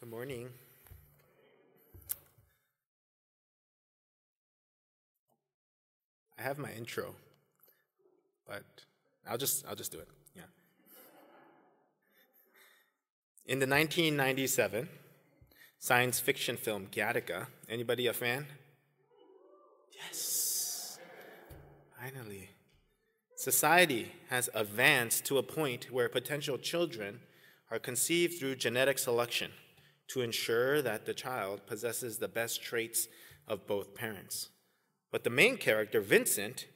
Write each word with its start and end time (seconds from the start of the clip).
Good 0.00 0.08
morning. 0.08 0.48
I 6.38 6.42
have 6.42 6.56
my 6.56 6.72
intro, 6.72 7.14
but 8.46 8.62
I'll 9.28 9.36
just 9.36 9.66
I'll 9.68 9.76
just 9.76 9.92
do 9.92 9.98
it. 9.98 10.08
Yeah. 10.34 10.44
In 13.44 13.58
the 13.58 13.66
1997 13.66 14.88
science 15.78 16.18
fiction 16.18 16.56
film 16.56 16.86
Gattaca, 16.90 17.48
anybody 17.68 18.06
a 18.06 18.14
fan? 18.14 18.46
Yes. 19.92 20.98
Finally. 22.00 22.48
Society 23.36 24.12
has 24.30 24.48
advanced 24.54 25.26
to 25.26 25.36
a 25.36 25.42
point 25.42 25.92
where 25.92 26.08
potential 26.08 26.56
children 26.56 27.20
are 27.70 27.78
conceived 27.78 28.38
through 28.38 28.56
genetic 28.56 28.98
selection 28.98 29.50
to 30.10 30.22
ensure 30.22 30.82
that 30.82 31.06
the 31.06 31.14
child 31.14 31.66
possesses 31.66 32.18
the 32.18 32.28
best 32.28 32.62
traits 32.62 33.06
of 33.46 33.66
both 33.66 33.94
parents. 33.94 34.48
But 35.12 35.24
the 35.24 35.30
main 35.30 35.56
character, 35.56 36.00
Vincent, 36.00 36.66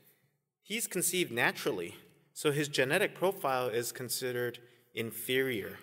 he's 0.62 0.86
conceived 0.86 1.32
naturally, 1.32 1.96
so 2.32 2.52
his 2.52 2.68
genetic 2.68 3.14
profile 3.14 3.68
is 3.68 3.90
considered 3.92 4.58
inferior. 4.94 5.78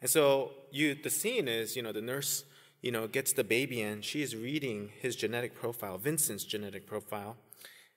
And 0.00 0.08
so 0.08 0.52
you 0.70 0.94
the 0.94 1.10
scene 1.10 1.48
is, 1.48 1.76
you 1.76 1.82
know, 1.82 1.92
the 1.92 2.02
nurse, 2.02 2.44
you 2.80 2.90
know, 2.90 3.06
gets 3.06 3.32
the 3.32 3.44
baby 3.44 3.82
and 3.82 4.04
she 4.04 4.22
is 4.22 4.34
reading 4.34 4.90
his 5.00 5.16
genetic 5.16 5.54
profile, 5.54 5.98
Vincent's 5.98 6.44
genetic 6.44 6.86
profile, 6.86 7.36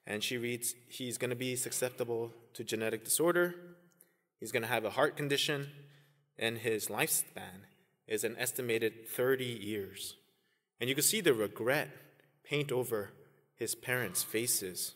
and 0.06 0.24
she 0.24 0.38
reads 0.38 0.76
he's 0.90 1.18
going 1.18 1.30
to 1.30 1.36
be 1.36 1.56
susceptible 1.56 2.34
to 2.54 2.64
genetic 2.64 3.06
disorder, 3.06 3.56
he's 4.40 4.52
going 4.52 4.64
to 4.64 4.70
have 4.70 4.86
a 4.86 4.92
heart 4.92 5.16
condition, 5.16 5.70
and 6.38 6.60
his 6.60 6.88
lifespan 6.88 7.67
is 8.08 8.24
an 8.24 8.36
estimated 8.38 9.08
30 9.10 9.46
years. 9.46 10.16
And 10.80 10.90
you 10.90 10.96
can 10.96 11.04
see 11.04 11.22
the 11.22 11.34
regret 11.34 11.90
paint 12.44 12.72
over 12.72 13.12
his 13.56 13.76
parents' 13.76 14.24
faces. 14.24 14.94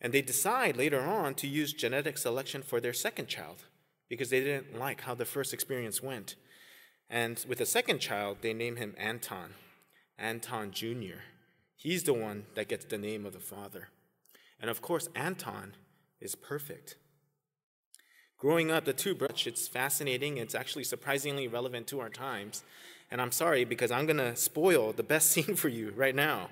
And 0.00 0.12
they 0.12 0.22
decide 0.22 0.76
later 0.76 1.00
on 1.00 1.34
to 1.36 1.48
use 1.48 1.72
genetic 1.72 2.18
selection 2.18 2.62
for 2.62 2.80
their 2.80 2.92
second 2.92 3.28
child 3.28 3.64
because 4.08 4.30
they 4.30 4.40
didn't 4.40 4.78
like 4.78 5.02
how 5.02 5.14
the 5.14 5.24
first 5.24 5.52
experience 5.54 6.02
went. 6.02 6.36
And 7.08 7.44
with 7.48 7.58
the 7.58 7.66
second 7.66 8.00
child, 8.00 8.38
they 8.40 8.52
name 8.52 8.76
him 8.76 8.94
Anton, 8.98 9.54
Anton 10.18 10.70
Jr. 10.72 11.20
He's 11.76 12.04
the 12.04 12.14
one 12.14 12.44
that 12.54 12.68
gets 12.68 12.84
the 12.84 12.98
name 12.98 13.26
of 13.26 13.32
the 13.32 13.40
father. 13.40 13.88
And 14.60 14.70
of 14.70 14.82
course, 14.82 15.08
Anton 15.14 15.74
is 16.20 16.34
perfect. 16.34 16.96
Growing 18.44 18.70
up, 18.70 18.84
the 18.84 18.92
two 18.92 19.14
brothers, 19.14 19.46
it's 19.46 19.66
fascinating. 19.66 20.36
It's 20.36 20.54
actually 20.54 20.84
surprisingly 20.84 21.48
relevant 21.48 21.86
to 21.86 22.00
our 22.00 22.10
times. 22.10 22.62
And 23.10 23.18
I'm 23.18 23.32
sorry 23.32 23.64
because 23.64 23.90
I'm 23.90 24.04
going 24.04 24.18
to 24.18 24.36
spoil 24.36 24.92
the 24.92 25.02
best 25.02 25.30
scene 25.32 25.56
for 25.56 25.70
you 25.70 25.94
right 25.96 26.14
now. 26.14 26.50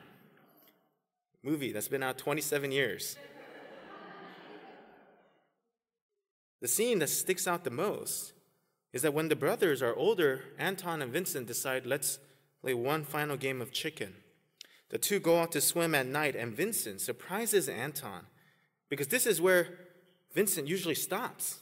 Movie 1.42 1.70
that's 1.70 1.88
been 1.88 2.02
out 2.02 2.16
27 2.16 2.72
years. 2.72 3.18
the 6.62 6.66
scene 6.66 6.98
that 7.00 7.08
sticks 7.10 7.46
out 7.46 7.62
the 7.62 7.70
most 7.70 8.32
is 8.94 9.02
that 9.02 9.12
when 9.12 9.28
the 9.28 9.36
brothers 9.36 9.82
are 9.82 9.94
older, 9.94 10.44
Anton 10.58 11.02
and 11.02 11.12
Vincent 11.12 11.46
decide, 11.46 11.84
let's 11.84 12.18
play 12.62 12.72
one 12.72 13.04
final 13.04 13.36
game 13.36 13.60
of 13.60 13.70
chicken. 13.70 14.14
The 14.88 14.96
two 14.96 15.20
go 15.20 15.42
out 15.42 15.52
to 15.52 15.60
swim 15.60 15.94
at 15.94 16.06
night, 16.06 16.36
and 16.36 16.56
Vincent 16.56 17.02
surprises 17.02 17.68
Anton 17.68 18.22
because 18.88 19.08
this 19.08 19.26
is 19.26 19.42
where 19.42 19.68
Vincent 20.32 20.68
usually 20.68 20.94
stops. 20.94 21.58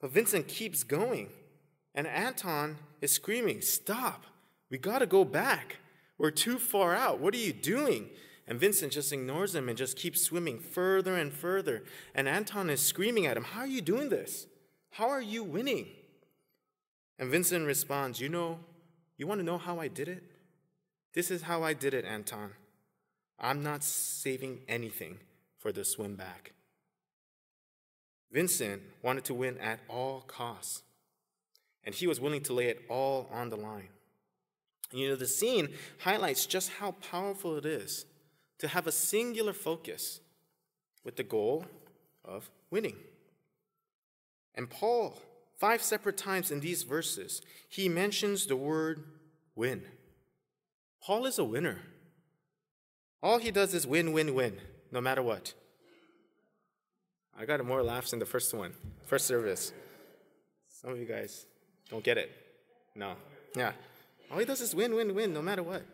But 0.00 0.10
Vincent 0.10 0.48
keeps 0.48 0.84
going. 0.84 1.28
And 1.94 2.06
Anton 2.06 2.76
is 3.00 3.12
screaming, 3.12 3.60
Stop! 3.60 4.24
We 4.70 4.78
gotta 4.78 5.06
go 5.06 5.24
back. 5.24 5.78
We're 6.18 6.30
too 6.30 6.58
far 6.58 6.94
out. 6.94 7.20
What 7.20 7.34
are 7.34 7.38
you 7.38 7.52
doing? 7.52 8.10
And 8.46 8.58
Vincent 8.58 8.92
just 8.92 9.12
ignores 9.12 9.54
him 9.54 9.68
and 9.68 9.76
just 9.76 9.96
keeps 9.96 10.22
swimming 10.22 10.58
further 10.58 11.14
and 11.16 11.32
further. 11.32 11.84
And 12.14 12.28
Anton 12.28 12.70
is 12.70 12.80
screaming 12.80 13.26
at 13.26 13.36
him, 13.36 13.44
How 13.44 13.60
are 13.60 13.66
you 13.66 13.80
doing 13.80 14.08
this? 14.08 14.46
How 14.90 15.08
are 15.08 15.22
you 15.22 15.44
winning? 15.44 15.88
And 17.18 17.30
Vincent 17.30 17.66
responds, 17.66 18.20
You 18.20 18.28
know, 18.28 18.58
you 19.16 19.26
want 19.26 19.40
to 19.40 19.44
know 19.44 19.58
how 19.58 19.80
I 19.80 19.88
did 19.88 20.08
it? 20.08 20.22
This 21.14 21.30
is 21.30 21.42
how 21.42 21.62
I 21.62 21.72
did 21.72 21.94
it, 21.94 22.04
Anton. 22.04 22.52
I'm 23.38 23.62
not 23.62 23.84
saving 23.84 24.60
anything 24.68 25.18
for 25.58 25.72
the 25.72 25.84
swim 25.84 26.16
back. 26.16 26.52
Vincent 28.30 28.82
wanted 29.02 29.24
to 29.24 29.34
win 29.34 29.58
at 29.58 29.80
all 29.88 30.20
costs, 30.20 30.82
and 31.84 31.94
he 31.94 32.06
was 32.06 32.20
willing 32.20 32.42
to 32.42 32.52
lay 32.52 32.66
it 32.66 32.84
all 32.88 33.28
on 33.32 33.48
the 33.48 33.56
line. 33.56 33.88
You 34.92 35.08
know, 35.08 35.16
the 35.16 35.26
scene 35.26 35.68
highlights 35.98 36.46
just 36.46 36.70
how 36.72 36.92
powerful 36.92 37.56
it 37.56 37.66
is 37.66 38.06
to 38.58 38.68
have 38.68 38.86
a 38.86 38.92
singular 38.92 39.52
focus 39.52 40.20
with 41.04 41.16
the 41.16 41.22
goal 41.22 41.64
of 42.24 42.50
winning. 42.70 42.96
And 44.54 44.68
Paul, 44.68 45.18
five 45.56 45.82
separate 45.82 46.16
times 46.16 46.50
in 46.50 46.60
these 46.60 46.82
verses, 46.82 47.42
he 47.68 47.88
mentions 47.88 48.46
the 48.46 48.56
word 48.56 49.04
win. 49.54 49.82
Paul 51.02 51.26
is 51.26 51.38
a 51.38 51.44
winner. 51.44 51.82
All 53.22 53.38
he 53.38 53.50
does 53.50 53.74
is 53.74 53.86
win, 53.86 54.12
win, 54.12 54.34
win, 54.34 54.58
no 54.90 55.00
matter 55.00 55.22
what. 55.22 55.54
I 57.38 57.44
got 57.44 57.64
more 57.64 57.84
laughs 57.84 58.12
in 58.12 58.18
the 58.18 58.26
first 58.26 58.52
one, 58.52 58.72
first 59.06 59.26
service. 59.26 59.72
Some 60.68 60.90
of 60.90 60.98
you 60.98 61.04
guys 61.04 61.46
don't 61.88 62.02
get 62.02 62.18
it. 62.18 62.32
No. 62.96 63.14
Yeah. 63.56 63.72
All 64.30 64.38
he 64.38 64.44
does 64.44 64.60
is 64.60 64.74
win, 64.74 64.94
win, 64.94 65.14
win, 65.14 65.32
no 65.32 65.40
matter 65.40 65.62
what. 65.62 65.84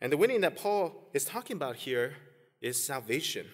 And 0.00 0.12
the 0.12 0.16
winning 0.16 0.40
that 0.42 0.56
Paul 0.56 1.08
is 1.12 1.24
talking 1.24 1.56
about 1.56 1.76
here 1.76 2.14
is 2.60 2.82
salvation. 2.82 3.46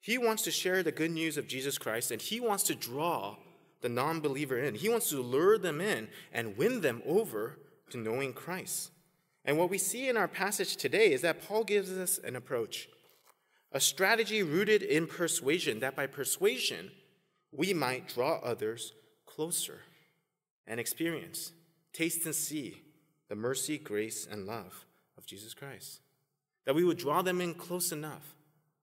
He 0.00 0.18
wants 0.18 0.42
to 0.42 0.50
share 0.50 0.82
the 0.82 0.92
good 0.92 1.10
news 1.12 1.36
of 1.36 1.46
Jesus 1.46 1.78
Christ 1.78 2.10
and 2.10 2.20
he 2.20 2.40
wants 2.40 2.64
to 2.64 2.74
draw 2.74 3.36
the 3.80 3.88
non 3.88 4.20
believer 4.20 4.58
in. 4.58 4.74
He 4.74 4.88
wants 4.88 5.08
to 5.10 5.22
lure 5.22 5.56
them 5.56 5.80
in 5.80 6.08
and 6.32 6.56
win 6.56 6.80
them 6.80 7.02
over 7.06 7.58
to 7.90 7.98
knowing 7.98 8.32
Christ. 8.32 8.90
And 9.44 9.56
what 9.56 9.70
we 9.70 9.78
see 9.78 10.08
in 10.08 10.16
our 10.16 10.28
passage 10.28 10.76
today 10.76 11.12
is 11.12 11.22
that 11.22 11.46
Paul 11.46 11.62
gives 11.62 11.90
us 11.90 12.18
an 12.18 12.34
approach 12.34 12.88
a 13.72 13.80
strategy 13.80 14.42
rooted 14.42 14.82
in 14.82 15.06
persuasion, 15.06 15.80
that 15.80 15.96
by 15.96 16.06
persuasion, 16.06 16.90
we 17.52 17.74
might 17.74 18.08
draw 18.08 18.38
others 18.38 18.92
closer 19.26 19.80
and 20.66 20.80
experience, 20.80 21.52
taste, 21.92 22.24
and 22.24 22.34
see 22.34 22.82
the 23.28 23.36
mercy, 23.36 23.78
grace, 23.78 24.26
and 24.30 24.46
love 24.46 24.84
of 25.16 25.26
Jesus 25.26 25.54
Christ. 25.54 26.00
That 26.64 26.74
we 26.74 26.84
would 26.84 26.98
draw 26.98 27.22
them 27.22 27.40
in 27.40 27.54
close 27.54 27.92
enough 27.92 28.34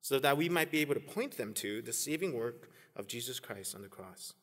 so 0.02 0.20
that 0.20 0.38
we 0.38 0.50
might 0.50 0.72
be 0.72 0.82
able 0.82 0.94
to 0.94 1.00
point 1.00 1.38
them 1.38 1.54
to 1.56 1.82
the 1.82 1.94
saving 1.94 2.34
work 2.34 2.70
of 2.96 3.08
Jesus 3.08 3.40
Christ 3.40 3.74
on 3.76 3.82
the 3.82 3.88
cross. 3.88 4.34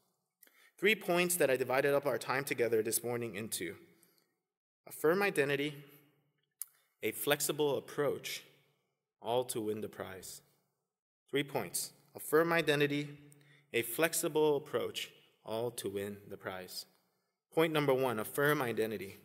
Three 0.77 0.97
points 0.97 1.37
that 1.37 1.51
I 1.51 1.57
divided 1.57 1.95
up 1.95 2.07
our 2.07 2.19
time 2.19 2.45
together 2.45 2.83
this 2.83 3.05
morning 3.05 3.37
into 3.37 3.77
a 4.89 4.93
firm 4.93 5.23
identity, 5.23 5.75
a 7.03 7.13
flexible 7.13 7.79
approach, 7.79 8.43
all 9.23 9.45
to 9.45 9.61
win 9.61 9.81
the 9.81 9.89
prize. 9.89 10.43
Three 11.31 11.45
points 11.45 11.93
a 12.15 12.21
firm 12.21 12.53
identity, 12.53 13.09
a 13.73 13.83
flexible 13.83 14.57
approach, 14.57 15.11
all 15.45 15.71
to 15.71 15.89
win 15.89 16.19
the 16.29 16.37
prize. 16.37 16.87
Point 17.55 17.73
number 17.73 17.95
one 17.95 18.19
a 18.19 18.25
firm 18.25 18.61
identity. 18.61 19.17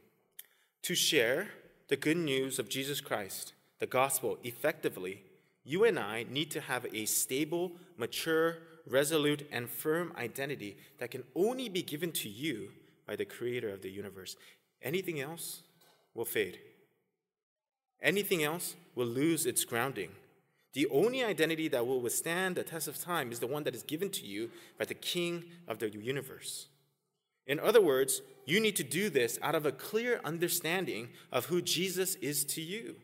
To 0.83 0.95
share 0.95 1.49
the 1.89 1.97
good 1.97 2.17
news 2.17 2.59
of 2.59 2.69
Jesus 2.69 3.01
Christ, 3.01 3.53
the 3.79 3.87
gospel, 3.87 4.37
effectively, 4.43 5.23
you 5.63 5.83
and 5.83 5.99
I 5.99 6.25
need 6.29 6.49
to 6.51 6.61
have 6.61 6.85
a 6.93 7.05
stable, 7.05 7.73
mature, 7.97 8.59
resolute, 8.85 9.47
and 9.51 9.69
firm 9.69 10.13
identity 10.17 10.77
that 10.99 11.11
can 11.11 11.23
only 11.35 11.67
be 11.67 11.81
given 11.81 12.11
to 12.13 12.29
you 12.29 12.69
by 13.05 13.15
the 13.15 13.25
creator 13.25 13.69
of 13.69 13.81
the 13.81 13.89
universe. 13.89 14.37
Anything 14.81 15.19
else 15.19 15.61
will 16.13 16.25
fade. 16.25 16.59
Anything 18.01 18.43
else 18.43 18.75
will 18.95 19.07
lose 19.07 19.45
its 19.45 19.65
grounding. 19.65 20.11
The 20.73 20.87
only 20.87 21.23
identity 21.23 21.67
that 21.69 21.87
will 21.87 22.01
withstand 22.01 22.55
the 22.55 22.63
test 22.63 22.87
of 22.87 22.99
time 22.99 23.31
is 23.31 23.39
the 23.39 23.47
one 23.47 23.63
that 23.63 23.75
is 23.75 23.83
given 23.83 24.09
to 24.11 24.25
you 24.25 24.51
by 24.77 24.85
the 24.85 24.93
King 24.93 25.45
of 25.67 25.79
the 25.79 25.89
universe. 25.89 26.67
In 27.47 27.59
other 27.59 27.81
words, 27.81 28.21
you 28.45 28.59
need 28.59 28.75
to 28.75 28.83
do 28.83 29.09
this 29.09 29.39
out 29.41 29.55
of 29.55 29.65
a 29.65 29.71
clear 29.71 30.19
understanding 30.23 31.09
of 31.31 31.45
who 31.45 31.61
Jesus 31.61 32.15
is 32.15 32.43
to 32.45 32.61
you 32.61 32.97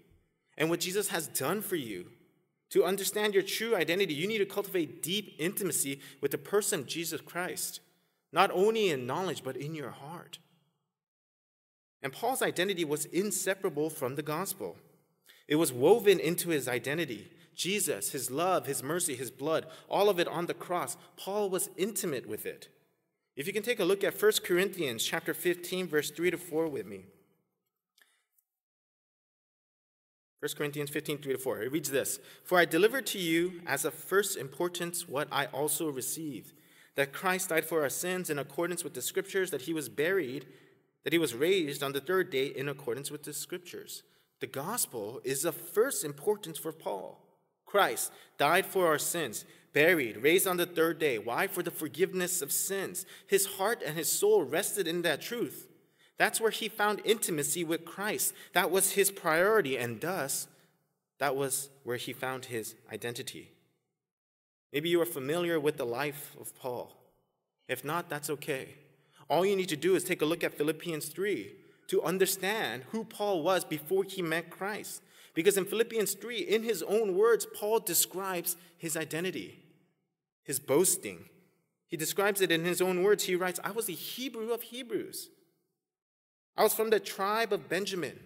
and 0.58 0.70
what 0.70 0.82
Jesus 0.82 1.08
has 1.08 1.28
done 1.28 1.62
for 1.62 1.78
you. 1.78 2.08
To 2.72 2.84
understand 2.84 3.34
your 3.34 3.44
true 3.44 3.76
identity, 3.76 4.14
you 4.14 4.28
need 4.28 4.40
to 4.40 4.46
cultivate 4.46 5.02
deep 5.02 5.36
intimacy 5.40 6.00
with 6.22 6.32
the 6.32 6.38
person 6.38 6.86
Jesus 6.86 7.22
Christ, 7.22 7.80
not 8.32 8.52
only 8.52 8.90
in 8.90 9.06
knowledge, 9.06 9.44
but 9.44 9.56
in 9.56 9.76
your 9.76 9.92
heart. 9.92 10.40
And 12.02 12.12
Paul's 12.12 12.42
identity 12.42 12.84
was 12.84 13.06
inseparable 13.06 13.90
from 13.90 14.16
the 14.16 14.22
gospel. 14.22 14.76
It 15.48 15.56
was 15.56 15.74
woven 15.74 16.20
into 16.20 16.50
his 16.50 16.68
identity. 16.68 17.32
Jesus, 17.56 18.12
his 18.12 18.32
love, 18.32 18.66
his 18.66 18.82
mercy, 18.82 19.16
his 19.16 19.30
blood, 19.30 19.68
all 19.90 20.10
of 20.10 20.20
it 20.20 20.28
on 20.28 20.48
the 20.48 20.54
cross. 20.54 20.98
Paul 21.18 21.50
was 21.50 21.70
intimate 21.78 22.28
with 22.28 22.46
it. 22.46 22.70
If 23.36 23.48
you 23.48 23.54
can 23.54 23.64
take 23.64 23.80
a 23.80 23.86
look 23.86 24.04
at 24.04 24.20
1 24.20 24.32
Corinthians 24.44 25.04
chapter 25.04 25.34
15 25.34 25.88
verse 25.88 26.12
3 26.12 26.32
to 26.32 26.38
4 26.38 26.68
with 26.68 26.86
me. 26.86 27.06
1 30.40 30.50
Corinthians 30.58 30.90
15, 30.90 31.20
3 31.20 31.34
to 31.34 31.40
4. 31.40 31.62
It 31.62 31.72
reads 31.72 31.90
this 31.90 32.20
For 32.44 32.58
I 32.58 32.66
delivered 32.66 33.06
to 33.08 33.20
you 33.20 33.62
as 33.66 33.86
of 33.86 33.94
first 33.94 34.38
importance 34.38 35.08
what 35.08 35.28
I 35.32 35.46
also 35.46 35.90
received 35.90 36.54
that 36.96 37.14
Christ 37.14 37.50
died 37.50 37.66
for 37.66 37.82
our 37.82 37.90
sins 37.90 38.30
in 38.30 38.40
accordance 38.40 38.84
with 38.84 38.94
the 38.94 39.02
scriptures, 39.02 39.52
that 39.52 39.64
he 39.64 39.74
was 39.74 39.90
buried, 39.90 40.46
that 41.04 41.14
he 41.14 41.20
was 41.20 41.34
raised 41.34 41.82
on 41.82 41.94
the 41.94 42.02
third 42.02 42.30
day 42.30 42.48
in 42.48 42.70
accordance 42.70 43.10
with 43.10 43.24
the 43.24 43.34
scriptures. 43.34 44.04
The 44.44 44.48
gospel 44.48 45.22
is 45.24 45.46
of 45.46 45.56
first 45.56 46.04
importance 46.04 46.58
for 46.58 46.74
Paul. 46.74 47.18
Christ 47.66 48.12
died 48.38 48.66
for 48.66 48.88
our 48.88 49.00
sins, 49.00 49.46
buried, 49.72 50.18
raised 50.18 50.48
on 50.48 50.58
the 50.58 50.66
third 50.66 51.00
day. 51.00 51.18
Why? 51.18 51.48
For 51.48 51.64
the 51.64 51.72
forgiveness 51.72 52.42
of 52.42 52.52
sins. 52.52 53.06
His 53.26 53.46
heart 53.46 53.82
and 53.86 53.96
his 53.96 54.12
soul 54.12 54.44
rested 54.44 54.86
in 54.86 55.02
that 55.04 55.22
truth. 55.22 55.70
That's 56.18 56.42
where 56.42 56.52
he 56.52 56.68
found 56.68 57.00
intimacy 57.06 57.64
with 57.64 57.86
Christ. 57.86 58.34
That 58.52 58.70
was 58.70 58.92
his 58.92 59.12
priority, 59.12 59.78
and 59.78 60.02
thus, 60.02 60.50
that 61.20 61.38
was 61.38 61.70
where 61.86 61.96
he 61.96 62.12
found 62.12 62.44
his 62.44 62.76
identity. 62.92 63.50
Maybe 64.74 64.90
you 64.90 65.02
are 65.02 65.06
familiar 65.06 65.58
with 65.58 65.78
the 65.78 65.86
life 65.86 66.36
of 66.38 66.54
Paul. 66.54 66.98
If 67.70 67.86
not, 67.86 68.10
that's 68.10 68.30
okay. 68.30 68.76
All 69.30 69.46
you 69.46 69.56
need 69.56 69.70
to 69.70 69.78
do 69.78 69.96
is 69.96 70.04
take 70.04 70.22
a 70.22 70.26
look 70.26 70.44
at 70.44 70.58
Philippians 70.58 71.06
3 71.06 71.63
to 71.88 72.02
understand 72.04 72.84
who 72.92 73.04
Paul 73.04 73.44
was 73.44 73.64
before 73.64 74.04
he 74.04 74.22
met 74.22 74.50
Christ. 74.50 75.02
Because 75.34 75.58
in 75.58 75.66
Philippians 75.66 76.14
3, 76.14 76.38
in 76.40 76.64
his 76.64 76.84
own 76.84 77.16
words, 77.16 77.48
Paul 77.56 77.80
describes 77.80 78.56
his 78.78 78.96
identity, 78.96 79.64
his 80.44 80.60
boasting. 80.60 81.26
He 81.88 81.98
describes 81.98 82.42
it 82.42 82.52
in 82.52 82.66
his 82.66 82.82
own 82.82 83.04
words. 83.04 83.24
He 83.24 83.36
writes, 83.36 83.60
I 83.64 83.72
was 83.72 83.90
a 83.90 83.94
Hebrew 83.94 84.52
of 84.52 84.62
Hebrews. 84.62 85.30
I 86.56 86.64
was 86.64 86.74
from 86.74 86.92
the 86.92 87.00
tribe 87.00 87.52
of 87.52 87.70
Benjamin. 87.70 88.20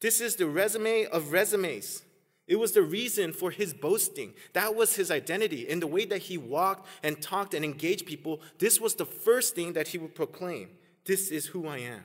This 0.00 0.20
is 0.20 0.34
the 0.34 0.46
resume 0.46 1.06
of 1.06 1.32
resumes. 1.32 2.02
It 2.48 2.56
was 2.56 2.72
the 2.72 2.82
reason 2.82 3.32
for 3.32 3.52
his 3.52 3.72
boasting. 3.72 4.34
That 4.52 4.74
was 4.74 4.96
his 4.96 5.10
identity. 5.10 5.68
In 5.68 5.78
the 5.78 5.86
way 5.86 6.04
that 6.06 6.22
he 6.22 6.36
walked 6.36 6.88
and 7.02 7.22
talked 7.22 7.54
and 7.54 7.64
engaged 7.64 8.04
people, 8.04 8.40
this 8.58 8.80
was 8.80 8.96
the 8.96 9.06
first 9.06 9.54
thing 9.54 9.74
that 9.74 9.88
he 9.88 9.98
would 9.98 10.14
proclaim 10.14 10.70
This 11.04 11.30
is 11.30 11.46
who 11.46 11.68
I 11.68 11.78
am. 11.78 12.04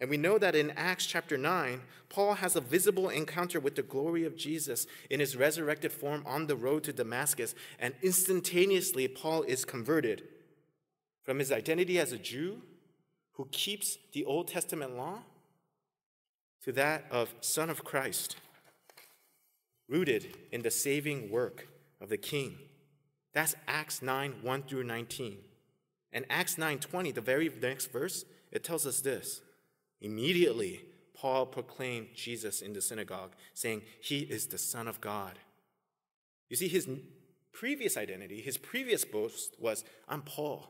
And 0.00 0.10
we 0.10 0.16
know 0.16 0.38
that 0.38 0.56
in 0.56 0.72
Acts 0.72 1.06
chapter 1.06 1.38
9, 1.38 1.80
Paul 2.08 2.34
has 2.34 2.56
a 2.56 2.60
visible 2.60 3.08
encounter 3.08 3.60
with 3.60 3.76
the 3.76 3.82
glory 3.82 4.24
of 4.24 4.36
Jesus 4.36 4.86
in 5.08 5.20
his 5.20 5.36
resurrected 5.36 5.92
form 5.92 6.22
on 6.26 6.46
the 6.46 6.56
road 6.56 6.84
to 6.84 6.92
Damascus, 6.92 7.54
and 7.78 7.94
instantaneously, 8.02 9.06
Paul 9.08 9.42
is 9.42 9.64
converted 9.64 10.24
from 11.22 11.38
his 11.38 11.52
identity 11.52 11.98
as 11.98 12.12
a 12.12 12.18
Jew 12.18 12.60
who 13.32 13.46
keeps 13.50 13.98
the 14.12 14.24
Old 14.24 14.48
Testament 14.48 14.96
law 14.96 15.20
to 16.64 16.72
that 16.72 17.04
of 17.10 17.34
Son 17.40 17.70
of 17.70 17.84
Christ, 17.84 18.36
rooted 19.88 20.36
in 20.50 20.62
the 20.62 20.70
saving 20.70 21.30
work 21.30 21.68
of 22.00 22.08
the 22.08 22.16
King. 22.16 22.56
That's 23.32 23.54
Acts 23.66 24.02
9 24.02 24.36
1 24.42 24.62
through 24.62 24.84
19. 24.84 25.38
And 26.12 26.24
Acts 26.30 26.56
9 26.56 26.78
20, 26.78 27.10
the 27.10 27.20
very 27.20 27.50
next 27.60 27.90
verse, 27.92 28.24
it 28.52 28.64
tells 28.64 28.86
us 28.86 29.00
this. 29.00 29.40
Immediately, 30.00 30.82
Paul 31.14 31.46
proclaimed 31.46 32.08
Jesus 32.14 32.60
in 32.60 32.72
the 32.72 32.82
synagogue, 32.82 33.32
saying, 33.54 33.82
He 34.00 34.20
is 34.20 34.46
the 34.46 34.58
Son 34.58 34.88
of 34.88 35.00
God. 35.00 35.38
You 36.50 36.56
see, 36.56 36.68
his 36.68 36.88
previous 37.52 37.96
identity, 37.96 38.40
his 38.40 38.58
previous 38.58 39.04
boast 39.04 39.54
was, 39.58 39.84
I'm 40.08 40.22
Paul. 40.22 40.68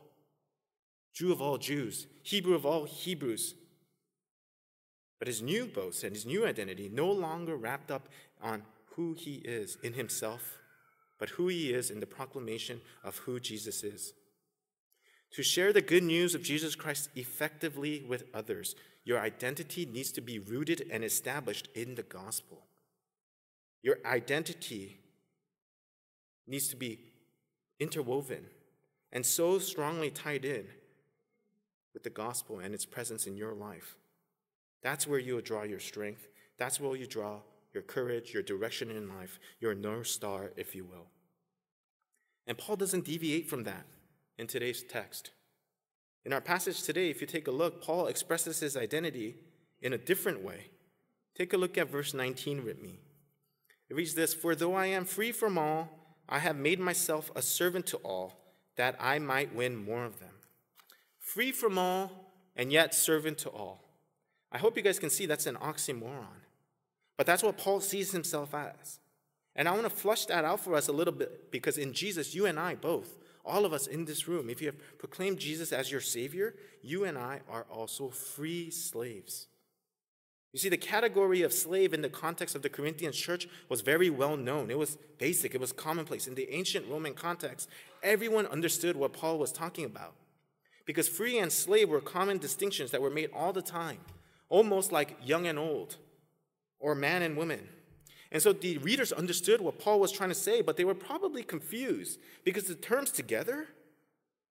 Jew 1.13 1.31
of 1.31 1.41
all 1.41 1.57
Jews, 1.57 2.07
Hebrew 2.23 2.55
of 2.55 2.65
all 2.65 2.85
Hebrews. 2.85 3.55
But 5.17 5.27
his 5.27 5.41
new 5.41 5.65
boast 5.65 6.03
and 6.03 6.13
his 6.13 6.25
new 6.25 6.45
identity 6.45 6.89
no 6.91 7.09
longer 7.09 7.55
wrapped 7.55 7.89
up 7.89 8.09
on 8.41 8.63
who 8.95 9.13
he 9.13 9.35
is 9.35 9.77
in 9.81 9.93
himself, 9.93 10.57
but 11.17 11.29
who 11.29 11.47
he 11.47 11.73
is 11.73 11.89
in 11.89 11.99
the 11.99 12.05
proclamation 12.05 12.81
of 13.03 13.17
who 13.19 13.39
Jesus 13.39 13.83
is. 13.83 14.13
To 15.35 15.43
share 15.43 15.73
the 15.73 15.81
good 15.81 16.03
news 16.03 16.33
of 16.33 16.43
Jesus 16.43 16.75
Christ 16.75 17.09
effectively 17.13 18.05
with 18.07 18.23
others, 18.33 18.73
your 19.03 19.19
identity 19.19 19.85
needs 19.85 20.13
to 20.13 20.21
be 20.21 20.39
rooted 20.39 20.87
and 20.89 21.03
established 21.03 21.67
in 21.75 21.95
the 21.95 22.03
gospel. 22.03 22.63
Your 23.83 23.97
identity 24.05 24.97
needs 26.47 26.69
to 26.69 26.77
be 26.77 26.99
interwoven 27.81 28.45
and 29.11 29.25
so 29.25 29.59
strongly 29.59 30.09
tied 30.09 30.45
in 30.45 30.67
with 31.93 32.03
the 32.03 32.09
gospel 32.09 32.59
and 32.59 32.73
its 32.73 32.85
presence 32.85 33.27
in 33.27 33.35
your 33.35 33.53
life. 33.53 33.97
That's 34.83 35.05
where 35.05 35.19
you'll 35.19 35.41
draw 35.41 35.63
your 35.63 35.81
strength. 35.81 36.29
That's 36.57 36.79
where 36.79 36.95
you 36.95 37.07
draw 37.07 37.39
your 37.73 37.83
courage, 37.83 38.33
your 38.33 38.43
direction 38.43 38.89
in 38.89 39.09
life, 39.09 39.37
your 39.59 39.75
North 39.75 40.07
Star, 40.07 40.51
if 40.55 40.73
you 40.73 40.85
will. 40.85 41.07
And 42.47 42.57
Paul 42.57 42.77
doesn't 42.77 43.03
deviate 43.03 43.49
from 43.49 43.65
that 43.65 43.85
in 44.37 44.47
today's 44.47 44.83
text. 44.83 45.31
In 46.23 46.33
our 46.33 46.41
passage 46.41 46.83
today, 46.83 47.09
if 47.09 47.21
you 47.21 47.27
take 47.27 47.47
a 47.47 47.51
look, 47.51 47.81
Paul 47.81 48.07
expresses 48.07 48.59
his 48.59 48.75
identity 48.75 49.35
in 49.81 49.93
a 49.93 49.97
different 49.97 50.43
way. 50.43 50.71
Take 51.35 51.53
a 51.53 51.57
look 51.57 51.77
at 51.77 51.91
verse 51.91 52.13
19 52.13 52.65
with 52.65 52.81
me. 52.81 52.99
It 53.89 53.95
reads 53.95 54.15
this 54.15 54.33
For 54.33 54.55
though 54.55 54.73
I 54.73 54.87
am 54.87 55.05
free 55.05 55.31
from 55.31 55.57
all, 55.57 56.17
I 56.27 56.39
have 56.39 56.55
made 56.55 56.79
myself 56.79 57.31
a 57.35 57.41
servant 57.41 57.85
to 57.87 57.97
all, 57.97 58.33
that 58.77 58.95
I 58.99 59.19
might 59.19 59.55
win 59.55 59.75
more 59.75 60.05
of 60.05 60.19
them 60.19 60.35
free 61.25 61.51
from 61.51 61.77
all, 61.77 62.31
and 62.55 62.71
yet 62.71 62.93
servant 62.93 63.37
to 63.39 63.49
all. 63.49 63.83
I 64.51 64.59
hope 64.59 64.77
you 64.77 64.83
guys 64.83 64.99
can 64.99 65.09
see 65.09 65.25
that's 65.25 65.47
an 65.47 65.55
oxymoron. 65.55 66.43
But 67.17 67.25
that's 67.25 67.43
what 67.43 67.57
Paul 67.57 67.81
sees 67.81 68.11
himself 68.11 68.53
as. 68.53 68.99
And 69.55 69.67
I 69.67 69.71
want 69.71 69.83
to 69.83 69.89
flush 69.89 70.25
that 70.27 70.45
out 70.45 70.59
for 70.59 70.75
us 70.75 70.87
a 70.87 70.93
little 70.93 71.13
bit 71.13 71.51
because 71.51 71.77
in 71.77 71.93
Jesus, 71.93 72.35
you 72.35 72.45
and 72.45 72.59
I 72.59 72.75
both, 72.75 73.17
all 73.45 73.65
of 73.65 73.73
us 73.73 73.87
in 73.87 74.05
this 74.05 74.27
room, 74.27 74.49
if 74.49 74.61
you 74.61 74.67
have 74.67 74.97
proclaimed 74.97 75.39
Jesus 75.39 75.71
as 75.71 75.91
your 75.91 76.01
Savior, 76.01 76.55
you 76.81 77.05
and 77.05 77.17
I 77.17 77.41
are 77.49 77.65
also 77.69 78.09
free 78.09 78.71
slaves. 78.71 79.47
You 80.51 80.59
see, 80.59 80.69
the 80.69 80.77
category 80.77 81.41
of 81.41 81.51
slave 81.51 81.93
in 81.93 82.01
the 82.01 82.09
context 82.09 82.55
of 82.55 82.61
the 82.61 82.69
Corinthian 82.69 83.11
church 83.11 83.47
was 83.67 83.81
very 83.81 84.09
well 84.09 84.37
known. 84.37 84.71
It 84.71 84.77
was 84.77 84.97
basic, 85.17 85.53
it 85.53 85.59
was 85.59 85.73
commonplace. 85.73 86.27
In 86.27 86.35
the 86.35 86.49
ancient 86.49 86.87
Roman 86.89 87.13
context, 87.13 87.69
everyone 88.01 88.45
understood 88.47 88.95
what 88.95 89.11
Paul 89.11 89.37
was 89.37 89.51
talking 89.51 89.83
about 89.83 90.15
because 90.85 91.09
free 91.09 91.39
and 91.39 91.51
slave 91.51 91.89
were 91.89 91.99
common 91.99 92.37
distinctions 92.37 92.91
that 92.91 93.01
were 93.01 93.09
made 93.09 93.31
all 93.33 93.51
the 93.51 93.61
time, 93.61 93.97
almost 94.49 94.91
like 94.91 95.17
young 95.23 95.47
and 95.47 95.59
old, 95.59 95.97
or 96.79 96.95
man 96.95 97.21
and 97.21 97.35
woman. 97.35 97.67
And 98.35 98.41
so 98.41 98.51
the 98.51 98.79
readers 98.79 99.13
understood 99.13 99.61
what 99.61 99.79
Paul 99.79 100.01
was 100.01 100.11
trying 100.11 100.27
to 100.27 100.35
say, 100.35 100.61
but 100.61 100.75
they 100.75 100.83
were 100.83 100.93
probably 100.93 101.41
confused 101.41 102.19
because 102.43 102.65
the 102.65 102.75
terms 102.75 103.09
together, 103.09 103.69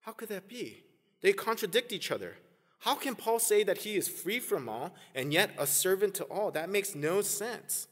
how 0.01 0.13
could 0.13 0.31
that 0.31 0.49
be? 0.49 0.85
They 1.21 1.35
contradict 1.35 1.93
each 1.93 2.11
other. 2.11 2.37
How 2.79 2.95
can 2.95 3.15
Paul 3.15 3.39
say 3.39 3.63
that 3.63 3.77
he 3.77 3.97
is 3.97 4.09
free 4.09 4.41
from 4.41 4.71
all 4.71 4.95
and 5.15 5.35
yet 5.35 5.51
a 5.59 5.67
servant 5.67 6.15
to 6.15 6.25
all? 6.25 6.51
That 6.51 6.71
makes 6.71 6.95
no 6.95 7.21
sense. 7.21 7.87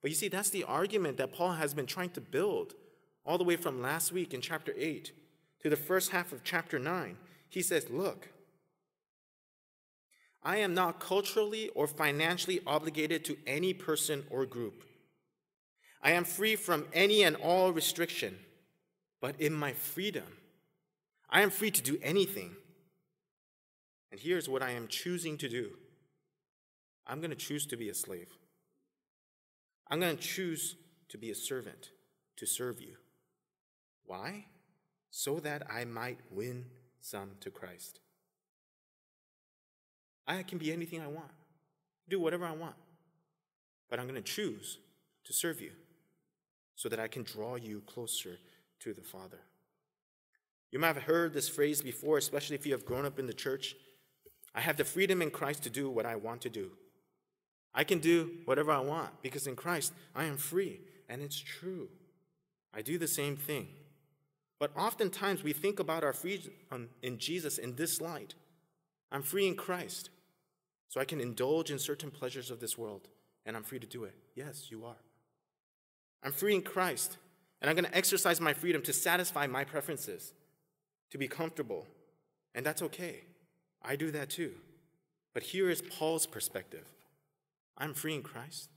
But 0.00 0.10
you 0.10 0.14
see, 0.14 0.28
that's 0.28 0.48
the 0.48 0.64
argument 0.64 1.18
that 1.18 1.34
Paul 1.34 1.52
has 1.52 1.74
been 1.74 1.84
trying 1.84 2.10
to 2.12 2.22
build 2.22 2.72
all 3.26 3.36
the 3.36 3.44
way 3.44 3.56
from 3.56 3.82
last 3.82 4.12
week 4.12 4.32
in 4.32 4.40
chapter 4.40 4.72
8 4.74 5.12
to 5.62 5.68
the 5.68 5.76
first 5.76 6.12
half 6.12 6.32
of 6.32 6.42
chapter 6.42 6.78
9. 6.78 7.18
He 7.50 7.60
says, 7.60 7.90
Look, 7.90 8.30
I 10.42 10.56
am 10.56 10.72
not 10.72 11.00
culturally 11.00 11.68
or 11.74 11.86
financially 11.86 12.60
obligated 12.66 13.26
to 13.26 13.36
any 13.46 13.74
person 13.74 14.24
or 14.30 14.46
group. 14.46 14.84
I 16.04 16.10
am 16.12 16.24
free 16.24 16.54
from 16.54 16.84
any 16.92 17.22
and 17.22 17.34
all 17.34 17.72
restriction, 17.72 18.38
but 19.22 19.40
in 19.40 19.54
my 19.54 19.72
freedom, 19.72 20.26
I 21.30 21.40
am 21.40 21.48
free 21.48 21.70
to 21.70 21.82
do 21.82 21.98
anything. 22.02 22.54
And 24.12 24.20
here's 24.20 24.46
what 24.46 24.62
I 24.62 24.72
am 24.72 24.86
choosing 24.86 25.38
to 25.38 25.48
do 25.48 25.70
I'm 27.06 27.20
going 27.20 27.30
to 27.30 27.36
choose 27.36 27.64
to 27.66 27.76
be 27.78 27.88
a 27.88 27.94
slave. 27.94 28.28
I'm 29.88 29.98
going 29.98 30.16
to 30.16 30.22
choose 30.22 30.76
to 31.08 31.18
be 31.18 31.30
a 31.30 31.34
servant, 31.34 31.90
to 32.36 32.46
serve 32.46 32.80
you. 32.80 32.96
Why? 34.04 34.46
So 35.10 35.40
that 35.40 35.62
I 35.70 35.84
might 35.84 36.18
win 36.30 36.66
some 37.00 37.30
to 37.40 37.50
Christ. 37.50 38.00
I 40.26 40.42
can 40.42 40.58
be 40.58 40.72
anything 40.72 41.00
I 41.00 41.06
want, 41.06 41.30
do 42.08 42.20
whatever 42.20 42.44
I 42.44 42.52
want, 42.52 42.76
but 43.88 43.98
I'm 43.98 44.06
going 44.06 44.22
to 44.22 44.32
choose 44.32 44.78
to 45.24 45.32
serve 45.32 45.60
you 45.60 45.70
so 46.76 46.88
that 46.88 47.00
I 47.00 47.08
can 47.08 47.22
draw 47.22 47.56
you 47.56 47.82
closer 47.86 48.38
to 48.80 48.92
the 48.92 49.02
Father. 49.02 49.38
You 50.70 50.78
might 50.78 50.94
have 50.94 51.04
heard 51.04 51.32
this 51.32 51.48
phrase 51.48 51.80
before, 51.80 52.18
especially 52.18 52.56
if 52.56 52.66
you 52.66 52.72
have 52.72 52.84
grown 52.84 53.06
up 53.06 53.18
in 53.18 53.26
the 53.26 53.32
church. 53.32 53.76
I 54.54 54.60
have 54.60 54.76
the 54.76 54.84
freedom 54.84 55.22
in 55.22 55.30
Christ 55.30 55.62
to 55.64 55.70
do 55.70 55.88
what 55.88 56.06
I 56.06 56.16
want 56.16 56.40
to 56.42 56.50
do. 56.50 56.72
I 57.74 57.84
can 57.84 57.98
do 57.98 58.30
whatever 58.44 58.70
I 58.70 58.80
want 58.80 59.22
because 59.22 59.46
in 59.46 59.56
Christ 59.56 59.92
I 60.14 60.24
am 60.24 60.36
free, 60.36 60.80
and 61.08 61.22
it's 61.22 61.38
true. 61.38 61.88
I 62.72 62.82
do 62.82 62.98
the 62.98 63.08
same 63.08 63.36
thing. 63.36 63.68
But 64.58 64.72
oftentimes 64.76 65.42
we 65.42 65.52
think 65.52 65.80
about 65.80 66.04
our 66.04 66.12
freedom 66.12 66.52
um, 66.70 66.88
in 67.02 67.18
Jesus 67.18 67.58
in 67.58 67.76
this 67.76 68.00
light. 68.00 68.34
I'm 69.12 69.22
free 69.22 69.46
in 69.46 69.56
Christ, 69.56 70.10
so 70.88 71.00
I 71.00 71.04
can 71.04 71.20
indulge 71.20 71.70
in 71.70 71.78
certain 71.78 72.10
pleasures 72.10 72.50
of 72.50 72.60
this 72.60 72.78
world, 72.78 73.08
and 73.44 73.56
I'm 73.56 73.62
free 73.62 73.78
to 73.78 73.86
do 73.86 74.04
it. 74.04 74.14
Yes, 74.34 74.70
you 74.70 74.84
are. 74.84 74.96
I'm 76.24 76.32
free 76.32 76.54
in 76.54 76.62
Christ, 76.62 77.18
and 77.60 77.68
I'm 77.68 77.76
going 77.76 77.84
to 77.84 77.96
exercise 77.96 78.40
my 78.40 78.54
freedom 78.54 78.82
to 78.82 78.92
satisfy 78.92 79.46
my 79.46 79.62
preferences, 79.62 80.32
to 81.10 81.18
be 81.18 81.28
comfortable, 81.28 81.86
and 82.54 82.64
that's 82.64 82.82
okay. 82.82 83.24
I 83.82 83.96
do 83.96 84.10
that 84.12 84.30
too. 84.30 84.52
But 85.34 85.42
here 85.42 85.68
is 85.68 85.82
Paul's 85.82 86.26
perspective 86.26 86.86
I'm 87.76 87.92
free 87.92 88.14
in 88.14 88.22
Christ, 88.22 88.70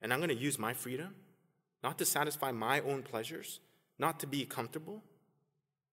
and 0.00 0.12
I'm 0.12 0.20
going 0.20 0.28
to 0.28 0.34
use 0.34 0.58
my 0.58 0.72
freedom 0.72 1.14
not 1.82 1.98
to 1.98 2.04
satisfy 2.04 2.52
my 2.52 2.80
own 2.80 3.02
pleasures, 3.02 3.60
not 3.98 4.20
to 4.20 4.26
be 4.26 4.44
comfortable, 4.44 5.02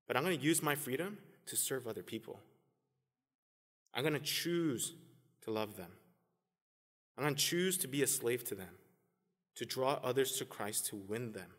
but 0.06 0.16
I'm 0.16 0.24
going 0.24 0.38
to 0.38 0.44
use 0.44 0.62
my 0.62 0.74
freedom 0.74 1.18
to 1.46 1.56
serve 1.56 1.86
other 1.86 2.02
people. 2.02 2.40
I'm 3.92 4.02
going 4.02 4.14
to 4.14 4.20
choose 4.20 4.94
to 5.42 5.50
love 5.50 5.76
them. 5.76 5.90
I'm 7.16 7.24
going 7.24 7.34
to 7.34 7.40
choose 7.40 7.78
to 7.78 7.88
be 7.88 8.02
a 8.02 8.06
slave 8.06 8.44
to 8.44 8.54
them, 8.54 8.70
to 9.56 9.64
draw 9.64 10.00
others 10.02 10.32
to 10.36 10.44
Christ, 10.44 10.86
to 10.86 10.96
win 10.96 11.32
them. 11.32 11.50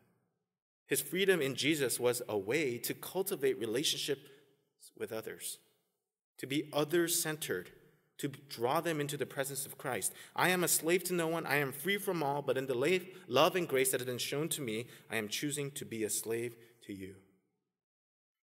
His 0.88 1.02
freedom 1.02 1.42
in 1.42 1.56
Jesus 1.56 2.00
was 2.00 2.22
a 2.30 2.38
way 2.38 2.78
to 2.80 2.94
cultivate 2.94 3.60
relationships 3.60 4.22
with 4.98 5.12
others, 5.12 5.58
to 6.38 6.46
be 6.46 6.70
other 6.72 7.08
centered, 7.08 7.72
to 8.18 8.28
draw 8.28 8.80
them 8.80 9.02
into 9.02 9.18
the 9.18 9.26
presence 9.26 9.66
of 9.66 9.78
Christ. 9.78 10.14
I 10.36 10.50
am 10.50 10.64
a 10.64 10.70
slave 10.70 11.04
to 11.06 11.14
no 11.14 11.28
one. 11.28 11.46
I 11.46 11.58
am 11.58 11.72
free 11.72 11.98
from 11.98 12.24
all, 12.24 12.42
but 12.42 12.58
in 12.58 12.68
the 12.68 13.02
love 13.28 13.56
and 13.56 13.68
grace 13.68 13.92
that 13.92 14.00
has 14.00 14.08
been 14.08 14.18
shown 14.18 14.48
to 14.50 14.62
me, 14.62 14.88
I 15.10 15.18
am 15.18 15.28
choosing 15.28 15.72
to 15.72 15.86
be 15.86 16.04
a 16.04 16.10
slave 16.10 16.56
to 16.86 16.94
you. 16.94 17.16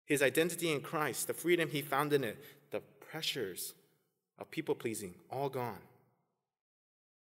His 0.05 0.21
identity 0.21 0.71
in 0.71 0.81
Christ, 0.81 1.27
the 1.27 1.33
freedom 1.33 1.69
he 1.69 1.81
found 1.81 2.11
in 2.11 2.23
it, 2.23 2.43
the 2.71 2.81
pressures 3.11 3.73
of 4.39 4.51
people 4.51 4.75
pleasing, 4.75 5.13
all 5.29 5.47
gone. 5.47 5.79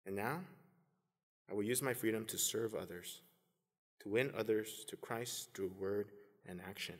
And 0.05 0.15
now, 0.15 0.39
I 1.49 1.53
will 1.53 1.63
use 1.63 1.81
my 1.81 1.93
freedom 1.93 2.25
to 2.25 2.37
serve 2.37 2.75
others, 2.75 3.21
to 4.01 4.09
win 4.09 4.31
others 4.37 4.85
to 4.89 4.97
Christ 4.97 5.49
through 5.53 5.71
word 5.79 6.11
and 6.45 6.59
action. 6.67 6.95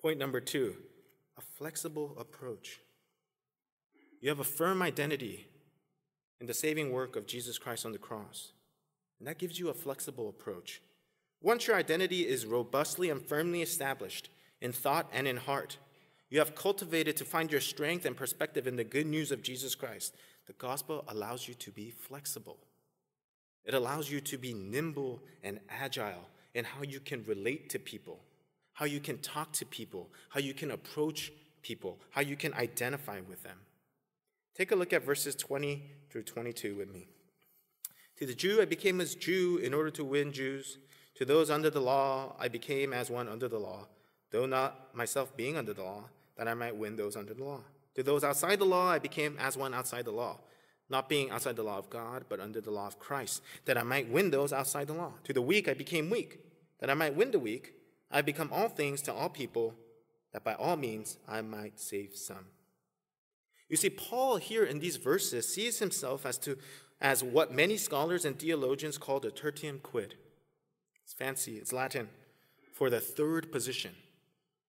Point 0.00 0.18
number 0.18 0.40
two 0.40 0.76
a 1.36 1.40
flexible 1.40 2.16
approach. 2.18 2.80
You 4.20 4.28
have 4.28 4.40
a 4.40 4.44
firm 4.44 4.82
identity 4.82 5.46
in 6.40 6.46
the 6.46 6.54
saving 6.54 6.92
work 6.92 7.16
of 7.16 7.26
Jesus 7.26 7.58
Christ 7.58 7.86
on 7.86 7.92
the 7.92 7.98
cross. 7.98 8.52
And 9.18 9.28
that 9.28 9.38
gives 9.38 9.58
you 9.58 9.68
a 9.68 9.74
flexible 9.74 10.28
approach. 10.28 10.80
Once 11.40 11.66
your 11.66 11.76
identity 11.76 12.26
is 12.26 12.46
robustly 12.46 13.10
and 13.10 13.22
firmly 13.22 13.62
established 13.62 14.28
in 14.60 14.72
thought 14.72 15.08
and 15.12 15.28
in 15.28 15.36
heart, 15.36 15.78
you 16.30 16.40
have 16.40 16.54
cultivated 16.54 17.16
to 17.16 17.24
find 17.24 17.50
your 17.50 17.60
strength 17.60 18.04
and 18.04 18.16
perspective 18.16 18.66
in 18.66 18.76
the 18.76 18.84
good 18.84 19.06
news 19.06 19.32
of 19.32 19.42
Jesus 19.42 19.74
Christ. 19.74 20.14
The 20.46 20.52
gospel 20.54 21.04
allows 21.08 21.48
you 21.48 21.54
to 21.54 21.70
be 21.70 21.90
flexible. 21.90 22.58
It 23.68 23.74
allows 23.74 24.10
you 24.10 24.22
to 24.22 24.38
be 24.38 24.54
nimble 24.54 25.20
and 25.44 25.60
agile 25.68 26.26
in 26.54 26.64
how 26.64 26.82
you 26.82 27.00
can 27.00 27.22
relate 27.26 27.68
to 27.70 27.78
people, 27.78 28.18
how 28.72 28.86
you 28.86 28.98
can 28.98 29.18
talk 29.18 29.52
to 29.52 29.66
people, 29.66 30.08
how 30.30 30.40
you 30.40 30.54
can 30.54 30.70
approach 30.70 31.30
people, 31.60 31.98
how 32.10 32.22
you 32.22 32.34
can 32.34 32.54
identify 32.54 33.20
with 33.20 33.42
them. 33.42 33.58
Take 34.56 34.72
a 34.72 34.74
look 34.74 34.94
at 34.94 35.04
verses 35.04 35.34
20 35.34 35.82
through 36.10 36.22
22 36.22 36.76
with 36.76 36.90
me. 36.90 37.08
To 38.16 38.26
the 38.26 38.34
Jew, 38.34 38.62
I 38.62 38.64
became 38.64 39.02
as 39.02 39.14
Jew 39.14 39.58
in 39.58 39.74
order 39.74 39.90
to 39.90 40.04
win 40.04 40.32
Jews. 40.32 40.78
To 41.16 41.26
those 41.26 41.50
under 41.50 41.68
the 41.68 41.80
law, 41.80 42.36
I 42.38 42.48
became 42.48 42.94
as 42.94 43.10
one 43.10 43.28
under 43.28 43.48
the 43.48 43.58
law, 43.58 43.86
though 44.30 44.46
not 44.46 44.96
myself 44.96 45.36
being 45.36 45.58
under 45.58 45.74
the 45.74 45.84
law, 45.84 46.04
that 46.38 46.48
I 46.48 46.54
might 46.54 46.74
win 46.74 46.96
those 46.96 47.16
under 47.16 47.34
the 47.34 47.44
law. 47.44 47.60
To 47.96 48.02
those 48.02 48.24
outside 48.24 48.60
the 48.60 48.64
law, 48.64 48.88
I 48.88 48.98
became 48.98 49.36
as 49.38 49.58
one 49.58 49.74
outside 49.74 50.06
the 50.06 50.10
law, 50.10 50.38
not 50.90 51.08
being 51.08 51.30
outside 51.30 51.56
the 51.56 51.62
law 51.62 51.78
of 51.78 51.90
God, 51.90 52.24
but 52.28 52.40
under 52.40 52.60
the 52.60 52.70
law 52.70 52.86
of 52.86 52.98
Christ, 52.98 53.42
that 53.66 53.76
I 53.76 53.82
might 53.82 54.10
win 54.10 54.30
those 54.30 54.52
outside 54.52 54.86
the 54.86 54.94
law. 54.94 55.12
To 55.24 55.32
the 55.32 55.42
weak, 55.42 55.68
I 55.68 55.74
became 55.74 56.08
weak, 56.08 56.40
that 56.80 56.90
I 56.90 56.94
might 56.94 57.14
win 57.14 57.30
the 57.30 57.38
weak. 57.38 57.74
I 58.10 58.22
become 58.22 58.48
all 58.52 58.68
things 58.68 59.02
to 59.02 59.12
all 59.12 59.28
people, 59.28 59.74
that 60.32 60.44
by 60.44 60.54
all 60.54 60.76
means 60.76 61.18
I 61.28 61.42
might 61.42 61.78
save 61.78 62.16
some. 62.16 62.46
You 63.68 63.76
see, 63.76 63.90
Paul 63.90 64.38
here 64.38 64.64
in 64.64 64.78
these 64.78 64.96
verses 64.96 65.52
sees 65.52 65.78
himself 65.78 66.24
as, 66.24 66.38
to, 66.38 66.56
as 67.00 67.22
what 67.22 67.52
many 67.52 67.76
scholars 67.76 68.24
and 68.24 68.38
theologians 68.38 68.96
call 68.96 69.20
the 69.20 69.30
tertium 69.30 69.82
quid. 69.82 70.14
It's 71.04 71.12
fancy, 71.12 71.56
it's 71.56 71.72
Latin 71.72 72.08
for 72.72 72.88
the 72.88 73.00
third 73.00 73.52
position. 73.52 73.94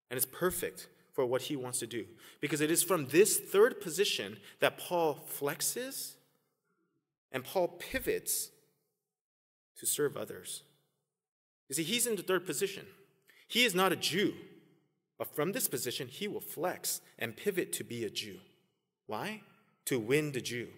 And 0.10 0.18
it's 0.18 0.26
perfect 0.26 0.88
for 1.14 1.26
what 1.26 1.44
he 1.44 1.56
wants 1.56 1.80
to 1.80 1.88
do. 1.88 2.06
Because 2.40 2.62
it 2.62 2.72
is 2.72 2.84
from 2.84 3.08
this 3.08 3.38
third 3.38 3.82
position 3.82 4.38
that 4.60 4.78
Paul 4.78 5.20
flexes 5.30 6.14
and 7.32 7.44
Paul 7.44 7.68
pivots 7.68 8.50
to 9.78 9.86
serve 9.86 10.18
others. 10.18 10.64
You 11.68 11.76
see, 11.76 11.84
he's 11.84 12.08
in 12.08 12.16
the 12.16 12.24
third 12.24 12.46
position. 12.46 12.86
He 13.48 13.64
is 13.64 13.76
not 13.76 13.92
a 13.92 13.96
Jew, 13.96 14.34
but 15.18 15.36
from 15.36 15.52
this 15.52 15.68
position, 15.68 16.08
he 16.08 16.28
will 16.28 16.42
flex 16.42 17.02
and 17.18 17.36
pivot 17.36 17.74
to 17.74 17.84
be 17.84 18.04
a 18.04 18.10
Jew. 18.10 18.38
Why? 19.08 19.42
To 19.86 20.00
win 20.00 20.32
the 20.32 20.42
Jew. 20.42 20.70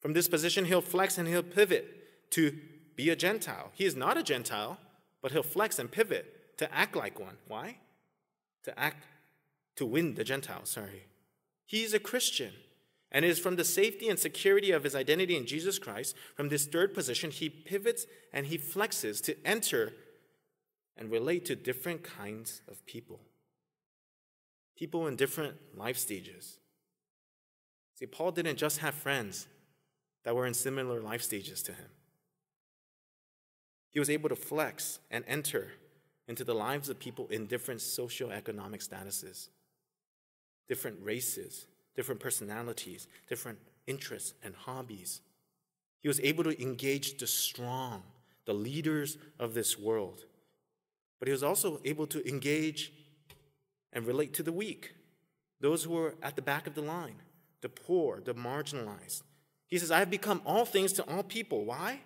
From 0.00 0.12
this 0.12 0.28
position, 0.28 0.64
he'll 0.64 0.80
flex 0.80 1.18
and 1.18 1.26
he'll 1.26 1.42
pivot 1.42 2.30
to 2.30 2.56
be 2.96 3.10
a 3.10 3.16
Gentile. 3.16 3.70
He 3.74 3.84
is 3.84 3.96
not 3.96 4.16
a 4.16 4.22
Gentile, 4.22 4.78
but 5.22 5.32
he'll 5.32 5.42
flex 5.42 5.78
and 5.78 5.90
pivot 5.90 6.58
to 6.58 6.72
act 6.72 6.96
like 6.96 7.18
one. 7.18 7.36
Why? 7.46 7.78
To 8.68 8.78
act, 8.78 9.06
to 9.76 9.86
win 9.86 10.14
the 10.14 10.24
Gentiles, 10.24 10.68
sorry. 10.68 11.06
He's 11.64 11.94
a 11.94 11.98
Christian. 11.98 12.52
And 13.10 13.24
it 13.24 13.28
is 13.28 13.38
from 13.38 13.56
the 13.56 13.64
safety 13.64 14.10
and 14.10 14.18
security 14.18 14.72
of 14.72 14.84
his 14.84 14.94
identity 14.94 15.38
in 15.38 15.46
Jesus 15.46 15.78
Christ, 15.78 16.14
from 16.34 16.50
this 16.50 16.66
third 16.66 16.92
position, 16.92 17.30
he 17.30 17.48
pivots 17.48 18.04
and 18.30 18.44
he 18.44 18.58
flexes 18.58 19.22
to 19.22 19.34
enter 19.42 19.94
and 20.98 21.10
relate 21.10 21.46
to 21.46 21.56
different 21.56 22.04
kinds 22.04 22.60
of 22.68 22.84
people. 22.84 23.20
People 24.76 25.06
in 25.06 25.16
different 25.16 25.56
life 25.74 25.96
stages. 25.96 26.58
See, 27.94 28.04
Paul 28.04 28.32
didn't 28.32 28.58
just 28.58 28.80
have 28.80 28.92
friends 28.92 29.46
that 30.24 30.36
were 30.36 30.44
in 30.44 30.52
similar 30.52 31.00
life 31.00 31.22
stages 31.22 31.62
to 31.62 31.72
him. 31.72 31.88
He 33.88 33.98
was 33.98 34.10
able 34.10 34.28
to 34.28 34.36
flex 34.36 34.98
and 35.10 35.24
enter 35.26 35.72
into 36.28 36.44
the 36.44 36.54
lives 36.54 36.88
of 36.88 36.98
people 36.98 37.26
in 37.28 37.46
different 37.46 37.80
socioeconomic 37.80 38.86
statuses, 38.86 39.48
different 40.68 40.98
races, 41.02 41.66
different 41.96 42.20
personalities, 42.20 43.08
different 43.28 43.58
interests 43.86 44.34
and 44.44 44.54
hobbies. 44.54 45.22
He 46.00 46.08
was 46.08 46.20
able 46.20 46.44
to 46.44 46.62
engage 46.62 47.18
the 47.18 47.26
strong, 47.26 48.02
the 48.44 48.52
leaders 48.52 49.18
of 49.38 49.54
this 49.54 49.78
world. 49.78 50.26
But 51.18 51.26
he 51.26 51.32
was 51.32 51.42
also 51.42 51.80
able 51.84 52.06
to 52.08 52.28
engage 52.28 52.92
and 53.92 54.06
relate 54.06 54.34
to 54.34 54.42
the 54.42 54.52
weak, 54.52 54.94
those 55.60 55.82
who 55.82 55.92
were 55.92 56.14
at 56.22 56.36
the 56.36 56.42
back 56.42 56.66
of 56.66 56.74
the 56.74 56.82
line, 56.82 57.16
the 57.62 57.68
poor, 57.68 58.20
the 58.20 58.34
marginalized. 58.34 59.22
He 59.66 59.78
says, 59.78 59.90
I 59.90 59.98
have 59.98 60.10
become 60.10 60.42
all 60.46 60.64
things 60.64 60.92
to 60.94 61.02
all 61.10 61.22
people. 61.22 61.64
Why? 61.64 62.00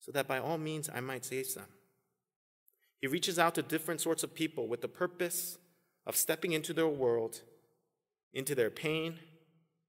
So 0.00 0.12
that 0.12 0.26
by 0.26 0.38
all 0.38 0.58
means 0.58 0.88
I 0.92 1.00
might 1.00 1.24
save 1.24 1.46
some. 1.46 1.64
He 3.00 3.06
reaches 3.06 3.38
out 3.38 3.54
to 3.56 3.62
different 3.62 4.00
sorts 4.00 4.22
of 4.22 4.34
people 4.34 4.66
with 4.66 4.80
the 4.80 4.88
purpose 4.88 5.58
of 6.06 6.16
stepping 6.16 6.52
into 6.52 6.72
their 6.72 6.88
world, 6.88 7.42
into 8.32 8.54
their 8.54 8.70
pain, 8.70 9.18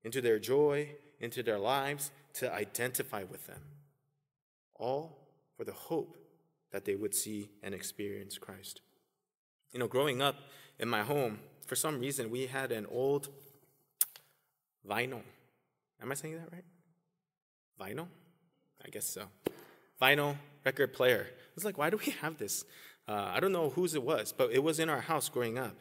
into 0.04 0.22
their 0.22 0.40
joy, 0.40 0.90
into 1.20 1.42
their 1.42 1.60
lives, 1.60 2.12
to 2.34 2.54
identify 2.54 3.24
with 3.24 3.48
them. 3.48 3.62
All 4.76 5.30
for 5.58 5.64
the 5.64 5.72
hope 5.72 6.18
that 6.72 6.86
they 6.86 6.96
would 6.96 7.16
see 7.16 7.50
and 7.64 7.74
experience 7.74 8.38
Christ. 8.38 8.82
You 9.72 9.80
know, 9.80 9.88
growing 9.88 10.22
up 10.22 10.36
in 10.80 10.90
my 10.90 11.04
home, 11.04 11.40
for 11.66 11.76
some 11.76 12.00
reason, 12.00 12.30
we 12.30 12.48
had 12.48 12.72
an 12.72 12.86
old 12.86 13.30
Vinyl. 14.88 15.22
Am 16.02 16.12
I 16.12 16.16
saying 16.16 16.36
that 16.36 16.52
right? 16.52 16.66
Vinyl? 17.80 18.08
I 18.86 18.90
guess 18.90 19.06
so. 19.06 19.24
Vinyl 20.02 20.36
record 20.64 20.94
player. 20.94 21.26
I 21.30 21.52
was 21.56 21.66
like, 21.66 21.78
why 21.78 21.90
do 21.90 21.98
we 21.98 22.12
have 22.22 22.38
this? 22.38 22.66
Uh, 23.08 23.32
I 23.34 23.40
don't 23.40 23.52
know 23.52 23.70
whose 23.70 23.94
it 23.94 24.04
was, 24.04 24.34
but 24.36 24.52
it 24.52 24.64
was 24.64 24.80
in 24.80 24.90
our 24.90 25.02
house 25.02 25.30
growing 25.30 25.58
up. 25.58 25.76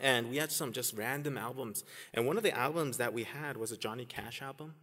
And 0.00 0.30
we 0.30 0.36
had 0.36 0.52
some 0.52 0.72
just 0.72 0.96
random 0.96 1.36
albums. 1.36 1.84
And 2.14 2.26
one 2.26 2.36
of 2.36 2.42
the 2.42 2.56
albums 2.56 2.96
that 2.98 3.12
we 3.12 3.24
had 3.24 3.56
was 3.56 3.72
a 3.72 3.76
Johnny 3.76 4.04
Cash 4.04 4.40
album, 4.40 4.74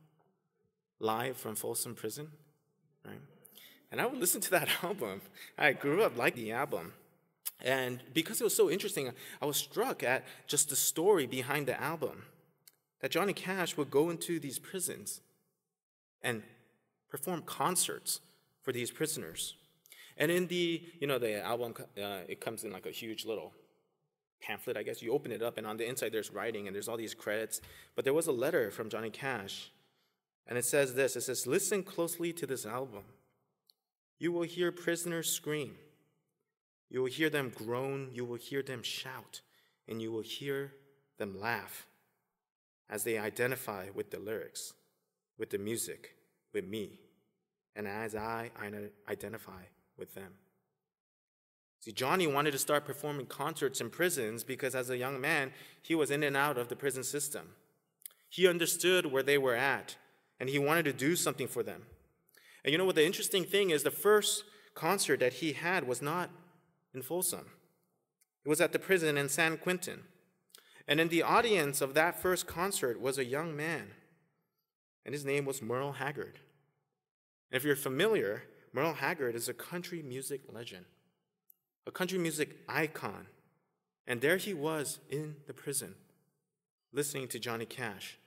live 1.00 1.38
from 1.38 1.56
Folsom 1.56 1.96
Prison, 1.96 2.28
right? 3.06 3.22
And 3.92 4.02
I 4.02 4.06
would 4.06 4.20
listen 4.20 4.42
to 4.42 4.52
that 4.52 4.70
album. 4.84 5.22
I 5.58 5.74
grew 5.74 6.04
up 6.04 6.18
liking 6.18 6.44
the 6.44 6.52
album. 6.52 6.94
And 7.64 8.02
because 8.14 8.42
it 8.42 8.44
was 8.44 8.56
so 8.56 8.70
interesting, 8.70 9.12
I 9.42 9.46
was 9.46 9.58
struck 9.58 10.04
at 10.04 10.26
just 10.48 10.70
the 10.70 10.76
story 10.76 11.26
behind 11.26 11.68
the 11.68 11.82
album 11.82 12.24
that 13.00 13.12
Johnny 13.12 13.34
Cash 13.34 13.78
would 13.78 13.90
go 13.90 14.10
into 14.10 14.40
these 14.40 14.60
prisons 14.60 15.22
and 16.22 16.44
perform 17.10 17.44
concerts 17.44 18.20
for 18.62 18.72
these 18.72 18.92
prisoners. 18.92 19.56
And 20.18 20.32
in 20.32 20.48
the, 20.48 20.82
you 21.00 21.08
know, 21.08 21.20
the 21.20 21.44
album, 21.44 21.74
uh, 21.80 22.22
it 22.28 22.40
comes 22.40 22.64
in 22.64 22.72
like 22.72 22.86
a 22.86 22.92
huge 22.92 23.26
little 23.26 23.54
pamphlet, 24.42 24.78
I 24.78 24.84
guess. 24.84 25.02
You 25.02 25.12
open 25.12 25.32
it 25.32 25.42
up, 25.42 25.58
and 25.58 25.68
on 25.68 25.78
the 25.78 25.88
inside 25.88 26.12
there's 26.12 26.32
writing, 26.32 26.68
and 26.68 26.76
there's 26.76 26.88
all 26.88 26.98
these 26.98 27.14
credits. 27.14 27.62
But 27.96 28.06
there 28.06 28.14
was 28.14 28.28
a 28.28 28.32
letter 28.32 28.72
from 28.72 28.90
Johnny 28.90 29.10
Cash, 29.10 29.72
and 30.48 30.58
it 30.58 30.66
says 30.66 30.94
this 30.94 31.16
it 31.16 31.22
says, 31.22 31.46
Listen 31.46 31.84
closely 31.84 32.32
to 32.34 32.48
this 32.48 32.66
album. 32.66 33.04
You 34.20 34.32
will 34.32 34.44
hear 34.44 34.72
prisoners 34.72 35.30
scream. 35.30 35.76
You 36.90 37.02
will 37.02 37.10
hear 37.10 37.30
them 37.30 37.52
groan. 37.54 38.12
You 38.14 38.24
will 38.24 38.38
hear 38.38 38.62
them 38.62 38.82
shout. 38.82 39.42
And 39.88 40.02
you 40.02 40.12
will 40.12 40.22
hear 40.22 40.72
them 41.18 41.40
laugh 41.40 41.86
as 42.90 43.04
they 43.04 43.18
identify 43.18 43.88
with 43.94 44.12
the 44.12 44.20
lyrics, 44.20 44.74
with 45.38 45.50
the 45.50 45.58
music, 45.58 46.16
with 46.54 46.66
me, 46.66 47.00
and 47.76 47.88
as 47.88 48.16
I 48.16 48.52
identify 49.10 49.64
with 49.98 50.14
them. 50.16 50.34
See, 51.80 51.92
Johnny 51.92 52.26
wanted 52.26 52.52
to 52.52 52.58
start 52.58 52.86
performing 52.86 53.28
concerts 53.28 53.80
in 53.80 53.92
prisons 53.92 54.44
because 54.44 54.74
as 54.74 54.90
a 54.90 54.98
young 54.98 55.22
man, 55.22 55.52
he 55.84 55.94
was 55.94 56.10
in 56.10 56.24
and 56.24 56.36
out 56.36 56.58
of 56.58 56.68
the 56.68 56.76
prison 56.76 57.04
system. 57.04 57.50
He 58.28 58.48
understood 58.48 59.12
where 59.12 59.22
they 59.22 59.38
were 59.38 59.56
at, 59.56 59.96
and 60.40 60.50
he 60.50 60.58
wanted 60.58 60.86
to 60.86 60.94
do 60.94 61.16
something 61.16 61.48
for 61.48 61.62
them. 61.62 61.84
And 62.64 62.72
you 62.72 62.80
know 62.80 62.86
what 62.86 62.96
the 62.96 63.06
interesting 63.06 63.44
thing 63.44 63.70
is? 63.70 63.84
The 63.84 63.92
first 63.92 64.44
concert 64.74 65.20
that 65.20 65.34
he 65.34 65.54
had 65.54 65.88
was 65.88 66.02
not 66.02 66.32
in 66.94 67.04
Folsom, 67.04 67.52
it 68.44 68.50
was 68.50 68.62
at 68.62 68.74
the 68.74 68.80
prison 68.80 69.18
in 69.18 69.30
San 69.30 69.58
Quentin. 69.58 70.04
And 70.88 71.00
in 71.00 71.10
the 71.10 71.24
audience 71.24 71.82
of 71.82 71.94
that 71.96 72.22
first 72.22 72.46
concert 72.46 73.00
was 73.00 73.18
a 73.18 73.26
young 73.26 73.56
man, 73.56 73.92
and 75.04 75.14
his 75.14 75.26
name 75.26 75.46
was 75.46 75.62
Merle 75.62 75.94
Haggard. 75.94 76.40
And 77.52 77.58
if 77.58 77.64
you're 77.64 77.76
familiar, 77.76 78.44
Merle 78.76 78.96
Haggard 78.96 79.36
is 79.36 79.48
a 79.48 79.54
country 79.54 80.04
music 80.04 80.42
legend, 80.52 80.84
a 81.88 81.92
country 81.92 82.20
music 82.20 82.58
icon. 82.68 83.28
And 84.06 84.20
there 84.20 84.36
he 84.36 84.54
was 84.54 85.00
in 85.10 85.38
the 85.48 85.54
prison, 85.54 85.96
listening 86.92 87.30
to 87.30 87.40
Johnny 87.40 87.66
Cash. 87.66 88.18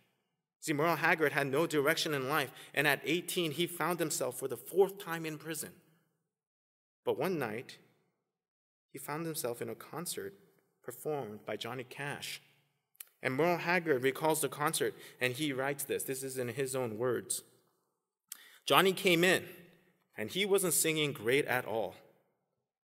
See, 0.60 0.72
Merle 0.72 0.96
Haggard 0.96 1.32
had 1.32 1.48
no 1.48 1.66
direction 1.66 2.14
in 2.14 2.30
life, 2.30 2.50
and 2.74 2.86
at 2.86 3.02
18, 3.04 3.50
he 3.52 3.66
found 3.66 4.00
himself 4.00 4.38
for 4.38 4.48
the 4.48 4.56
fourth 4.56 4.98
time 4.98 5.26
in 5.26 5.36
prison. 5.36 5.72
But 7.04 7.18
one 7.18 7.38
night, 7.38 7.76
he 8.90 8.98
found 8.98 9.26
himself 9.26 9.60
in 9.60 9.68
a 9.68 9.74
concert 9.74 10.32
performed 10.82 11.44
by 11.44 11.56
Johnny 11.56 11.84
Cash. 11.84 12.40
And 13.22 13.34
Merle 13.34 13.58
Haggard 13.58 14.02
recalls 14.02 14.40
the 14.40 14.48
concert, 14.48 14.94
and 15.20 15.34
he 15.34 15.52
writes 15.52 15.84
this. 15.84 16.04
This 16.04 16.22
is 16.22 16.38
in 16.38 16.48
his 16.48 16.74
own 16.74 16.96
words. 16.96 17.42
Johnny 18.64 18.94
came 18.94 19.22
in, 19.22 19.44
and 20.18 20.30
he 20.30 20.44
wasn't 20.44 20.74
singing 20.74 21.12
great 21.12 21.46
at 21.46 21.64
all. 21.64 21.94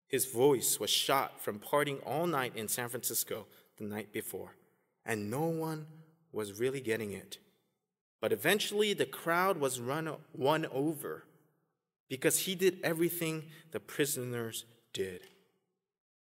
His 0.08 0.24
voice 0.24 0.80
was 0.80 0.90
shot 0.90 1.40
from 1.40 1.60
partying 1.60 2.00
all 2.04 2.26
night 2.26 2.56
in 2.56 2.66
San 2.66 2.88
Francisco 2.88 3.46
the 3.76 3.84
night 3.84 4.10
before, 4.10 4.56
and 5.04 5.30
no 5.30 5.42
one 5.42 5.86
was 6.32 6.58
really 6.58 6.80
getting 6.80 7.12
it. 7.12 7.38
But 8.20 8.32
eventually, 8.32 8.94
the 8.94 9.06
crowd 9.06 9.58
was 9.58 9.78
run, 9.78 10.10
won 10.34 10.66
over 10.72 11.24
because 12.08 12.40
he 12.40 12.54
did 12.54 12.78
everything 12.82 13.44
the 13.70 13.80
prisoners 13.80 14.64
did. 14.92 15.20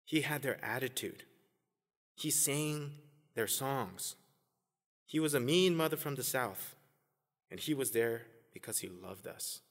He 0.06 0.22
had 0.22 0.42
their 0.42 0.64
attitude, 0.64 1.24
he 2.16 2.30
sang 2.30 2.92
their 3.36 3.48
songs. 3.48 4.16
He 5.06 5.20
was 5.20 5.34
a 5.34 5.40
mean 5.40 5.76
mother 5.76 5.98
from 5.98 6.16
the 6.16 6.24
South, 6.24 6.76
and 7.50 7.60
he 7.60 7.74
was 7.74 7.92
there 7.92 8.28
because 8.54 8.80
he 8.80 8.90
loved 8.90 9.26
us. 9.26 9.62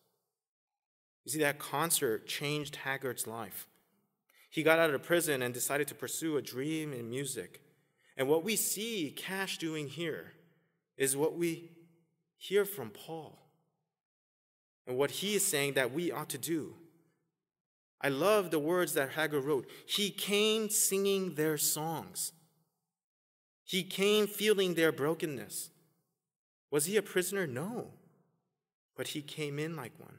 You 1.29 1.33
see, 1.33 1.41
that 1.41 1.59
concert 1.59 2.27
changed 2.27 2.77
Haggard's 2.77 3.27
life. 3.27 3.67
He 4.49 4.63
got 4.63 4.79
out 4.79 4.95
of 4.95 5.03
prison 5.03 5.43
and 5.43 5.53
decided 5.53 5.87
to 5.89 5.95
pursue 5.95 6.39
a 6.39 6.43
dream 6.43 6.95
in 6.95 7.11
music. 7.11 7.61
And 8.17 8.29
what 8.29 8.45
we 8.45 8.57
see 8.57 9.13
Cash 9.15 9.59
doing 9.59 9.89
here 9.89 10.33
is 10.97 11.19
what 11.19 11.37
we 11.37 11.69
hear 12.39 12.65
from 12.65 12.89
Paul 12.89 13.39
and 14.87 14.97
what 14.97 15.11
he 15.11 15.35
is 15.35 15.45
saying 15.45 15.75
that 15.75 15.93
we 15.93 16.11
ought 16.11 16.31
to 16.31 16.39
do. 16.39 16.77
I 18.01 18.09
love 18.09 18.51
the 18.51 18.59
words 18.59 18.95
that 18.95 19.11
Haggard 19.11 19.43
wrote. 19.43 19.69
He 19.87 20.09
came 20.09 20.71
singing 20.71 21.35
their 21.35 21.59
songs. 21.59 22.33
He 23.65 23.83
came 23.83 24.29
feeling 24.29 24.77
their 24.77 24.93
brokenness. 24.93 25.69
Was 26.71 26.87
he 26.87 26.97
a 26.97 27.03
prisoner? 27.03 27.47
No. 27.47 27.89
But 28.97 29.09
he 29.09 29.21
came 29.21 29.59
in 29.59 29.77
like 29.77 29.93
one. 29.99 30.15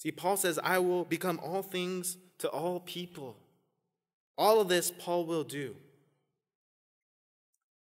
See, 0.00 0.10
Paul 0.10 0.38
says, 0.38 0.58
I 0.64 0.78
will 0.78 1.04
become 1.04 1.38
all 1.44 1.60
things 1.60 2.16
to 2.38 2.48
all 2.48 2.80
people. 2.80 3.36
All 4.38 4.58
of 4.58 4.68
this 4.68 4.90
Paul 4.90 5.26
will 5.26 5.44
do. 5.44 5.76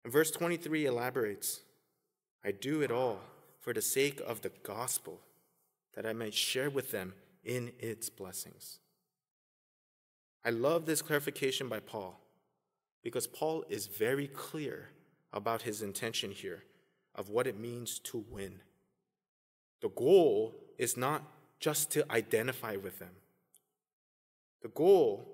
And 0.03 0.13
verse 0.13 0.33
23 0.33 0.87
elaborates 0.87 1.61
I 2.45 2.51
do 2.51 2.83
it 2.83 2.91
all 2.91 3.21
for 3.61 3.73
the 3.73 3.81
sake 3.81 4.21
of 4.27 4.41
the 4.41 4.51
gospel, 4.65 5.21
that 5.95 6.05
I 6.05 6.13
might 6.13 6.35
share 6.35 6.69
with 6.69 6.91
them 6.91 7.15
in 7.45 7.71
its 7.79 8.11
blessings. 8.11 8.81
I 10.45 10.51
love 10.51 10.87
this 10.87 11.03
clarification 11.03 11.69
by 11.69 11.79
Paul 11.79 12.19
because 13.05 13.29
Paul 13.29 13.65
is 13.69 13.87
very 13.87 14.27
clear 14.27 14.89
about 15.33 15.63
his 15.63 15.83
intention 15.83 16.33
here 16.33 16.65
of 17.15 17.29
what 17.29 17.47
it 17.47 17.61
means 17.61 18.01
to 18.01 18.25
win. 18.29 18.59
The 19.83 19.91
goal 19.91 20.57
is 20.79 20.97
not 20.97 21.23
just 21.63 21.93
to 21.93 22.13
identify 22.13 22.77
with 22.77 22.99
them, 22.99 23.13
the 24.63 24.69
goal 24.69 25.27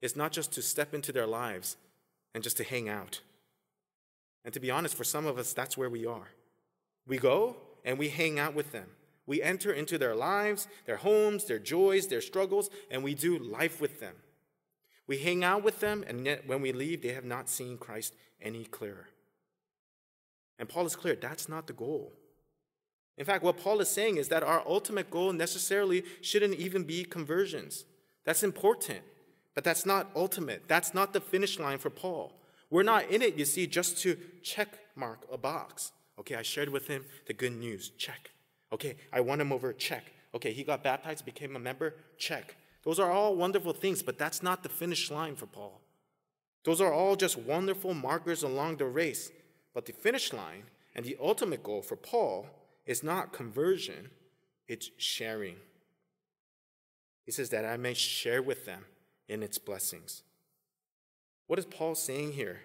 is 0.00 0.16
not 0.16 0.32
just 0.32 0.50
to 0.52 0.62
step 0.62 0.94
into 0.94 1.12
their 1.12 1.26
lives 1.26 1.76
and 2.34 2.42
just 2.42 2.56
to 2.56 2.64
hang 2.64 2.88
out. 2.88 3.20
And 4.44 4.52
to 4.54 4.60
be 4.60 4.70
honest, 4.70 4.96
for 4.96 5.04
some 5.04 5.26
of 5.26 5.38
us, 5.38 5.52
that's 5.52 5.76
where 5.76 5.90
we 5.90 6.06
are. 6.06 6.30
We 7.06 7.18
go 7.18 7.56
and 7.84 7.98
we 7.98 8.08
hang 8.08 8.38
out 8.38 8.54
with 8.54 8.72
them. 8.72 8.86
We 9.26 9.42
enter 9.42 9.72
into 9.72 9.98
their 9.98 10.14
lives, 10.14 10.68
their 10.86 10.96
homes, 10.96 11.44
their 11.44 11.58
joys, 11.58 12.08
their 12.08 12.20
struggles, 12.22 12.70
and 12.90 13.04
we 13.04 13.14
do 13.14 13.38
life 13.38 13.80
with 13.80 14.00
them. 14.00 14.14
We 15.06 15.18
hang 15.18 15.44
out 15.44 15.62
with 15.62 15.80
them, 15.80 16.02
and 16.06 16.24
yet 16.24 16.46
when 16.46 16.62
we 16.62 16.72
leave, 16.72 17.02
they 17.02 17.12
have 17.12 17.24
not 17.24 17.50
seen 17.50 17.76
Christ 17.76 18.14
any 18.40 18.64
clearer. 18.64 19.08
And 20.58 20.68
Paul 20.68 20.86
is 20.86 20.96
clear 20.96 21.14
that's 21.14 21.48
not 21.48 21.66
the 21.66 21.72
goal. 21.74 22.12
In 23.16 23.24
fact, 23.24 23.44
what 23.44 23.58
Paul 23.58 23.80
is 23.80 23.88
saying 23.88 24.16
is 24.16 24.28
that 24.28 24.42
our 24.42 24.62
ultimate 24.66 25.10
goal 25.10 25.32
necessarily 25.32 26.04
shouldn't 26.20 26.54
even 26.54 26.84
be 26.84 27.04
conversions. 27.04 27.84
That's 28.24 28.42
important, 28.42 29.00
but 29.54 29.64
that's 29.64 29.86
not 29.86 30.10
ultimate. 30.16 30.64
That's 30.66 30.94
not 30.94 31.12
the 31.12 31.20
finish 31.20 31.58
line 31.58 31.78
for 31.78 31.90
Paul. 31.90 32.32
We're 32.70 32.82
not 32.82 33.10
in 33.10 33.22
it, 33.22 33.36
you 33.36 33.44
see, 33.44 33.66
just 33.66 33.98
to 33.98 34.16
check 34.42 34.78
mark 34.96 35.26
a 35.32 35.38
box. 35.38 35.92
Okay, 36.18 36.34
I 36.34 36.42
shared 36.42 36.68
with 36.68 36.88
him 36.88 37.04
the 37.26 37.34
good 37.34 37.52
news. 37.52 37.90
Check. 37.98 38.30
Okay, 38.72 38.96
I 39.12 39.20
won 39.20 39.40
him 39.40 39.52
over. 39.52 39.72
Check. 39.72 40.04
Okay, 40.34 40.52
he 40.52 40.64
got 40.64 40.82
baptized, 40.82 41.24
became 41.24 41.54
a 41.54 41.60
member. 41.60 41.94
Check. 42.18 42.56
Those 42.82 42.98
are 42.98 43.10
all 43.10 43.36
wonderful 43.36 43.72
things, 43.72 44.02
but 44.02 44.18
that's 44.18 44.42
not 44.42 44.62
the 44.62 44.68
finish 44.68 45.10
line 45.10 45.36
for 45.36 45.46
Paul. 45.46 45.80
Those 46.64 46.80
are 46.80 46.92
all 46.92 47.14
just 47.14 47.38
wonderful 47.38 47.94
markers 47.94 48.42
along 48.42 48.76
the 48.76 48.86
race. 48.86 49.30
But 49.74 49.86
the 49.86 49.92
finish 49.92 50.32
line 50.32 50.64
and 50.94 51.04
the 51.04 51.16
ultimate 51.20 51.62
goal 51.62 51.82
for 51.82 51.96
Paul 51.96 52.46
is 52.86 53.02
not 53.02 53.32
conversion, 53.32 54.10
it's 54.68 54.90
sharing. 54.96 55.56
He 57.24 57.32
says 57.32 57.50
that 57.50 57.64
I 57.64 57.76
may 57.76 57.94
share 57.94 58.42
with 58.42 58.66
them 58.66 58.84
in 59.28 59.42
its 59.42 59.58
blessings. 59.58 60.22
What 61.46 61.58
is 61.58 61.64
Paul 61.64 61.94
saying 61.94 62.32
here? 62.32 62.60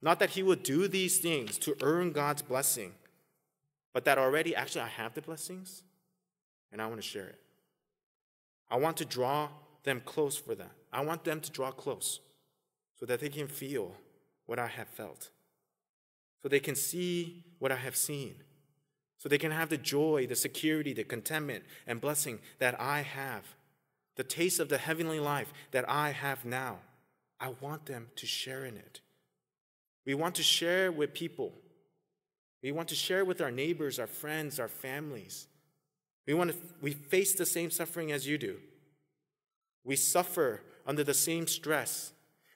Not 0.00 0.18
that 0.18 0.30
he 0.30 0.42
will 0.42 0.56
do 0.56 0.88
these 0.88 1.18
things 1.18 1.58
to 1.58 1.76
earn 1.80 2.12
God's 2.12 2.42
blessing, 2.42 2.92
but 3.94 4.04
that 4.04 4.18
already, 4.18 4.54
actually, 4.54 4.82
I 4.82 4.88
have 4.88 5.14
the 5.14 5.22
blessings 5.22 5.82
and 6.72 6.80
I 6.82 6.86
want 6.86 7.00
to 7.00 7.06
share 7.06 7.28
it. 7.28 7.38
I 8.70 8.76
want 8.76 8.96
to 8.98 9.04
draw 9.04 9.48
them 9.84 10.02
close 10.04 10.36
for 10.36 10.54
that. 10.54 10.72
I 10.92 11.04
want 11.04 11.24
them 11.24 11.40
to 11.40 11.50
draw 11.50 11.70
close 11.70 12.20
so 12.98 13.06
that 13.06 13.20
they 13.20 13.28
can 13.28 13.48
feel 13.48 13.94
what 14.46 14.58
I 14.58 14.66
have 14.66 14.88
felt, 14.88 15.30
so 16.42 16.48
they 16.48 16.60
can 16.60 16.74
see 16.74 17.44
what 17.58 17.70
I 17.70 17.76
have 17.76 17.96
seen, 17.96 18.34
so 19.22 19.28
they 19.28 19.38
can 19.38 19.52
have 19.52 19.68
the 19.68 19.76
joy, 19.76 20.26
the 20.26 20.34
security, 20.34 20.92
the 20.92 21.04
contentment, 21.04 21.62
and 21.86 22.00
blessing 22.00 22.40
that 22.58 22.80
I 22.80 23.02
have, 23.02 23.44
the 24.16 24.24
taste 24.24 24.58
of 24.58 24.68
the 24.68 24.78
heavenly 24.78 25.20
life 25.20 25.52
that 25.70 25.88
I 25.88 26.10
have 26.10 26.44
now. 26.44 26.78
I 27.38 27.54
want 27.60 27.86
them 27.86 28.08
to 28.16 28.26
share 28.26 28.64
in 28.64 28.76
it. 28.76 29.00
We 30.04 30.14
want 30.14 30.34
to 30.34 30.42
share 30.42 30.90
with 30.90 31.14
people. 31.14 31.52
We 32.64 32.72
want 32.72 32.88
to 32.88 32.96
share 32.96 33.24
with 33.24 33.40
our 33.40 33.52
neighbors, 33.52 34.00
our 34.00 34.08
friends, 34.08 34.58
our 34.58 34.66
families. 34.66 35.46
We, 36.26 36.34
want 36.34 36.50
to, 36.50 36.56
we 36.80 36.90
face 36.90 37.32
the 37.32 37.46
same 37.46 37.70
suffering 37.70 38.10
as 38.10 38.26
you 38.26 38.38
do. 38.38 38.56
We 39.84 39.94
suffer 39.94 40.62
under 40.84 41.04
the 41.04 41.14
same 41.14 41.46
stress. 41.46 42.10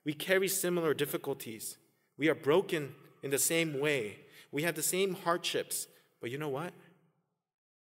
We 0.05 0.15
carry 0.15 0.49
similar 0.49 0.95
difficulties. 0.95 1.77
We 2.19 2.29
are 2.29 2.35
broken 2.35 2.97
in 3.23 3.31
the 3.31 3.39
same 3.39 3.79
way. 3.79 4.19
We 4.51 4.65
have 4.65 4.75
the 4.75 4.83
same 4.83 5.15
hardships. 5.15 5.87
But 6.21 6.31
you 6.31 6.39
know 6.39 6.49
what? 6.49 6.73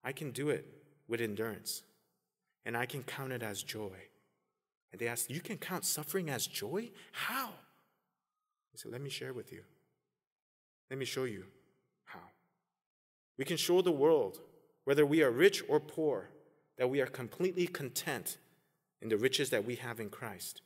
I 0.05 0.13
can 0.13 0.31
do 0.31 0.51
it 0.51 0.67
with 1.07 1.21
endurance. 1.21 1.83
and 2.65 2.77
I 2.77 2.85
can 2.85 3.03
count 3.03 3.33
it 3.33 3.43
as 3.43 3.63
joy. 3.63 3.97
And 4.93 5.01
they 5.01 5.09
asked, 5.09 5.31
You 5.31 5.41
can 5.41 5.57
count 5.57 5.85
suffering 5.87 6.29
as 6.29 6.47
joy? 6.47 6.91
How? 7.13 7.49
I 7.49 8.77
said, 8.77 8.93
Let 8.93 9.01
me 9.01 9.09
share 9.11 9.33
with 9.33 9.53
you. 9.53 9.63
Let 10.91 10.99
me 10.99 11.07
show 11.07 11.25
you 11.25 11.45
how. 12.05 12.21
We 13.39 13.45
can 13.47 13.57
show 13.57 13.81
the 13.81 13.93
world, 13.93 14.41
whether 14.85 15.07
we 15.07 15.23
are 15.23 15.31
rich 15.31 15.63
or 15.69 15.81
poor, 15.81 16.29
that 16.77 16.91
we 16.91 17.01
are 17.01 17.07
completely 17.07 17.67
content 17.67 18.37
in 19.01 19.09
the 19.09 19.17
riches 19.17 19.49
that 19.51 19.65
we 19.65 19.77
have 19.77 19.99
in 19.99 20.11
Christ. 20.11 20.61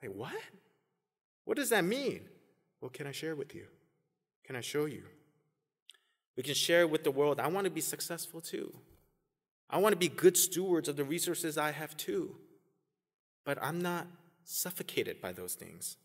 Like, 0.00 0.12
what? 0.12 0.34
What 1.44 1.56
does 1.56 1.70
that 1.70 1.84
mean? 1.84 2.28
Well, 2.80 2.90
can 2.90 3.06
I 3.06 3.12
share 3.12 3.34
with 3.34 3.54
you? 3.54 3.66
Can 4.44 4.54
I 4.56 4.60
show 4.60 4.84
you? 4.84 5.04
We 6.36 6.42
can 6.42 6.54
share 6.54 6.86
with 6.86 7.04
the 7.04 7.10
world, 7.10 7.40
I 7.40 7.48
want 7.48 7.64
to 7.64 7.70
be 7.70 7.80
successful 7.80 8.40
too. 8.40 8.72
I 9.68 9.78
want 9.78 9.92
to 9.92 9.98
be 9.98 10.08
good 10.08 10.36
stewards 10.36 10.88
of 10.88 10.96
the 10.96 11.04
resources 11.04 11.56
I 11.56 11.72
have 11.72 11.96
too. 11.96 12.36
But 13.44 13.58
I'm 13.62 13.80
not 13.80 14.06
suffocated 14.44 15.20
by 15.20 15.32
those 15.32 15.54
things. 15.54 15.96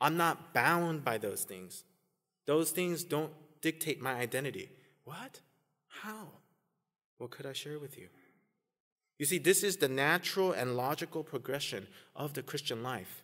I'm 0.00 0.16
not 0.16 0.54
bound 0.54 1.04
by 1.04 1.18
those 1.18 1.44
things. 1.44 1.84
Those 2.46 2.70
things 2.70 3.04
don't 3.04 3.32
dictate 3.60 4.00
my 4.00 4.14
identity. 4.14 4.70
What? 5.04 5.40
How? 5.88 6.28
What 7.18 7.30
could 7.30 7.46
I 7.46 7.52
share 7.52 7.78
with 7.78 7.98
you? 7.98 8.08
You 9.18 9.26
see, 9.26 9.38
this 9.38 9.62
is 9.62 9.76
the 9.76 9.88
natural 9.88 10.52
and 10.52 10.76
logical 10.76 11.22
progression 11.22 11.86
of 12.16 12.32
the 12.32 12.42
Christian 12.42 12.82
life. 12.82 13.22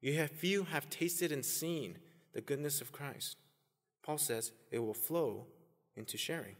You 0.00 0.14
have 0.14 0.30
few 0.30 0.64
have 0.64 0.88
tasted 0.88 1.32
and 1.32 1.44
seen 1.44 1.98
the 2.32 2.40
goodness 2.40 2.80
of 2.80 2.92
Christ. 2.92 3.36
Paul 4.04 4.18
says 4.18 4.52
it 4.70 4.78
will 4.78 4.94
flow 4.94 5.46
into 5.96 6.16
sharing. 6.18 6.56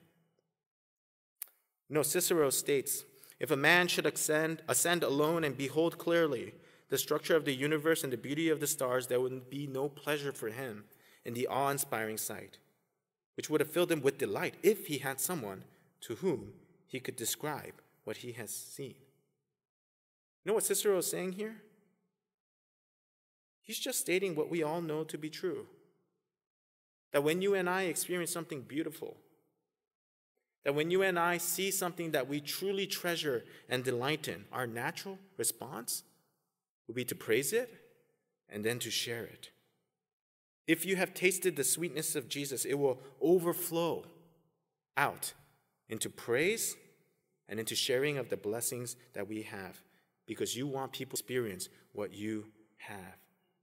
Know, 1.90 2.02
Cicero 2.02 2.50
states 2.50 3.04
if 3.38 3.50
a 3.50 3.56
man 3.56 3.88
should 3.88 4.06
ascend, 4.06 4.62
ascend 4.68 5.02
alone 5.02 5.44
and 5.44 5.56
behold 5.56 5.98
clearly 5.98 6.54
the 6.88 6.98
structure 6.98 7.36
of 7.36 7.44
the 7.44 7.54
universe 7.54 8.02
and 8.02 8.12
the 8.12 8.16
beauty 8.16 8.48
of 8.48 8.58
the 8.60 8.66
stars, 8.66 9.06
there 9.06 9.20
would 9.20 9.50
be 9.50 9.66
no 9.66 9.88
pleasure 9.88 10.32
for 10.32 10.48
him 10.48 10.84
in 11.24 11.34
the 11.34 11.46
awe 11.46 11.70
inspiring 11.70 12.16
sight, 12.16 12.58
which 13.36 13.50
would 13.50 13.60
have 13.60 13.70
filled 13.70 13.92
him 13.92 14.00
with 14.00 14.18
delight 14.18 14.54
if 14.62 14.86
he 14.86 14.98
had 14.98 15.20
someone 15.20 15.64
to 16.00 16.16
whom 16.16 16.52
he 16.86 17.00
could 17.00 17.16
describe 17.16 17.74
what 18.04 18.18
he 18.18 18.32
has 18.32 18.50
seen. 18.50 18.94
You 20.44 20.50
know 20.50 20.54
what 20.54 20.64
Cicero 20.64 20.98
is 20.98 21.10
saying 21.10 21.32
here? 21.32 21.56
He's 23.62 23.78
just 23.78 24.00
stating 24.00 24.34
what 24.34 24.50
we 24.50 24.62
all 24.62 24.82
know 24.82 25.04
to 25.04 25.16
be 25.16 25.30
true. 25.30 25.66
That 27.14 27.22
when 27.22 27.40
you 27.40 27.54
and 27.54 27.70
I 27.70 27.84
experience 27.84 28.32
something 28.32 28.62
beautiful, 28.62 29.16
that 30.64 30.74
when 30.74 30.90
you 30.90 31.02
and 31.02 31.16
I 31.16 31.38
see 31.38 31.70
something 31.70 32.10
that 32.10 32.28
we 32.28 32.40
truly 32.40 32.88
treasure 32.88 33.44
and 33.68 33.84
delight 33.84 34.26
in, 34.26 34.46
our 34.52 34.66
natural 34.66 35.20
response 35.36 36.02
will 36.88 36.96
be 36.96 37.04
to 37.04 37.14
praise 37.14 37.52
it 37.52 37.72
and 38.48 38.64
then 38.64 38.80
to 38.80 38.90
share 38.90 39.22
it. 39.24 39.50
If 40.66 40.84
you 40.84 40.96
have 40.96 41.14
tasted 41.14 41.54
the 41.54 41.62
sweetness 41.62 42.16
of 42.16 42.28
Jesus, 42.28 42.64
it 42.64 42.74
will 42.74 42.98
overflow 43.22 44.06
out 44.96 45.34
into 45.88 46.10
praise 46.10 46.76
and 47.48 47.60
into 47.60 47.76
sharing 47.76 48.18
of 48.18 48.28
the 48.28 48.36
blessings 48.36 48.96
that 49.12 49.28
we 49.28 49.42
have 49.42 49.84
because 50.26 50.56
you 50.56 50.66
want 50.66 50.90
people 50.90 51.16
to 51.16 51.22
experience 51.22 51.68
what 51.92 52.12
you 52.12 52.46
have 52.78 53.18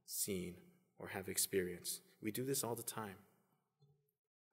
seen 0.06 0.54
or 0.98 1.08
have 1.08 1.28
experienced. 1.28 2.00
We 2.22 2.30
do 2.30 2.46
this 2.46 2.64
all 2.64 2.74
the 2.74 2.82
time. 2.82 3.16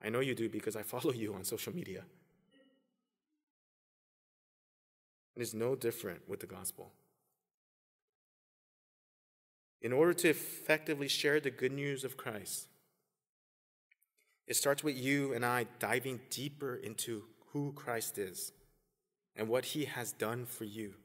I 0.04 0.10
know 0.10 0.20
you 0.20 0.36
do 0.36 0.50
because 0.50 0.76
I 0.76 0.84
follow 0.94 1.12
you 1.12 1.34
on 1.34 1.44
social 1.44 1.76
media. 1.76 2.04
It 5.36 5.42
is 5.42 5.54
no 5.54 5.76
different 5.76 6.28
with 6.28 6.42
the 6.42 6.48
gospel. 6.48 6.92
In 9.82 9.94
order 9.94 10.14
to 10.14 10.30
effectively 10.30 11.08
share 11.08 11.40
the 11.40 11.52
good 11.52 11.72
news 11.72 12.04
of 12.04 12.18
Christ, 12.18 12.68
it 14.46 14.56
starts 14.56 14.84
with 14.84 14.98
you 14.98 15.34
and 15.34 15.46
I 15.46 15.68
diving 15.80 16.20
deeper 16.30 16.76
into 16.76 17.24
who 17.54 17.72
Christ 17.72 18.18
is 18.18 18.52
and 19.36 19.48
what 19.48 19.64
he 19.64 19.86
has 19.86 20.12
done 20.12 20.46
for 20.46 20.66
you 20.66 20.96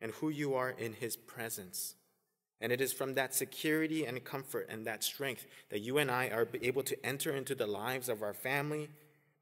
and 0.00 0.12
who 0.12 0.28
you 0.28 0.54
are 0.54 0.70
in 0.70 0.92
his 0.92 1.16
presence. 1.16 1.94
And 2.64 2.72
it 2.72 2.80
is 2.80 2.94
from 2.94 3.12
that 3.12 3.34
security 3.34 4.06
and 4.06 4.24
comfort 4.24 4.68
and 4.70 4.86
that 4.86 5.04
strength 5.04 5.44
that 5.68 5.80
you 5.80 5.98
and 5.98 6.10
I 6.10 6.28
are 6.28 6.48
able 6.62 6.82
to 6.84 6.96
enter 7.04 7.30
into 7.36 7.54
the 7.54 7.66
lives 7.66 8.08
of 8.08 8.22
our 8.22 8.32
family 8.32 8.88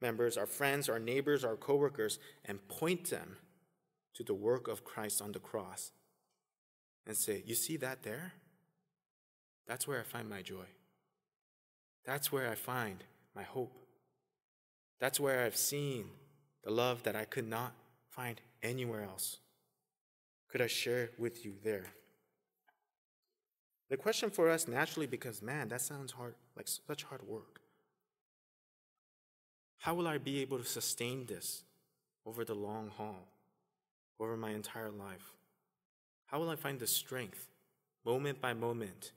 members, 0.00 0.36
our 0.36 0.44
friends, 0.44 0.88
our 0.88 0.98
neighbors, 0.98 1.44
our 1.44 1.54
coworkers, 1.54 2.18
and 2.44 2.66
point 2.66 3.10
them 3.10 3.36
to 4.14 4.24
the 4.24 4.34
work 4.34 4.66
of 4.66 4.82
Christ 4.82 5.22
on 5.22 5.30
the 5.30 5.38
cross 5.38 5.92
and 7.06 7.16
say, 7.16 7.44
You 7.46 7.54
see 7.54 7.76
that 7.76 8.02
there? 8.02 8.32
That's 9.68 9.86
where 9.86 10.00
I 10.00 10.02
find 10.02 10.28
my 10.28 10.42
joy. 10.42 10.66
That's 12.04 12.32
where 12.32 12.50
I 12.50 12.56
find 12.56 13.04
my 13.36 13.44
hope. 13.44 13.86
That's 14.98 15.20
where 15.20 15.44
I've 15.44 15.56
seen 15.56 16.06
the 16.64 16.72
love 16.72 17.04
that 17.04 17.14
I 17.14 17.24
could 17.24 17.46
not 17.46 17.72
find 18.10 18.40
anywhere 18.64 19.04
else. 19.04 19.36
Could 20.48 20.60
I 20.60 20.66
share 20.66 21.10
with 21.18 21.44
you 21.44 21.54
there? 21.62 21.92
The 23.92 23.98
question 23.98 24.30
for 24.30 24.48
us 24.48 24.66
naturally 24.66 25.06
becomes 25.06 25.42
man, 25.42 25.68
that 25.68 25.82
sounds 25.82 26.12
hard, 26.12 26.34
like 26.56 26.66
such 26.66 27.02
hard 27.02 27.28
work. 27.28 27.60
How 29.80 29.92
will 29.92 30.08
I 30.08 30.16
be 30.16 30.40
able 30.40 30.56
to 30.56 30.64
sustain 30.64 31.26
this 31.26 31.64
over 32.24 32.42
the 32.42 32.54
long 32.54 32.88
haul, 32.88 33.28
over 34.18 34.34
my 34.34 34.52
entire 34.52 34.90
life? 34.90 35.34
How 36.24 36.38
will 36.38 36.48
I 36.48 36.56
find 36.56 36.80
the 36.80 36.86
strength, 36.86 37.48
moment 38.02 38.40
by 38.40 38.54
moment, 38.54 39.12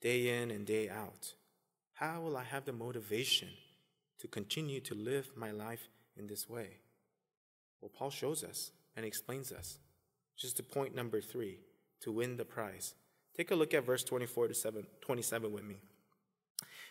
day 0.00 0.40
in 0.40 0.52
and 0.52 0.64
day 0.64 0.88
out? 0.88 1.34
How 1.94 2.20
will 2.20 2.36
I 2.36 2.44
have 2.44 2.64
the 2.64 2.72
motivation 2.72 3.48
to 4.20 4.28
continue 4.28 4.78
to 4.82 4.94
live 4.94 5.30
my 5.34 5.50
life 5.50 5.88
in 6.16 6.28
this 6.28 6.48
way? 6.48 6.76
Well, 7.80 7.90
Paul 7.92 8.10
shows 8.10 8.44
us 8.44 8.70
and 8.94 9.04
explains 9.04 9.50
us. 9.50 9.80
Just 10.36 10.58
to 10.58 10.62
point 10.62 10.94
number 10.94 11.20
three 11.20 11.58
to 12.02 12.12
win 12.12 12.36
the 12.36 12.44
prize. 12.44 12.94
Take 13.36 13.50
a 13.50 13.54
look 13.54 13.74
at 13.74 13.84
verse 13.84 14.02
24 14.02 14.48
to 14.48 14.84
27 15.02 15.52
with 15.52 15.64
me. 15.64 15.76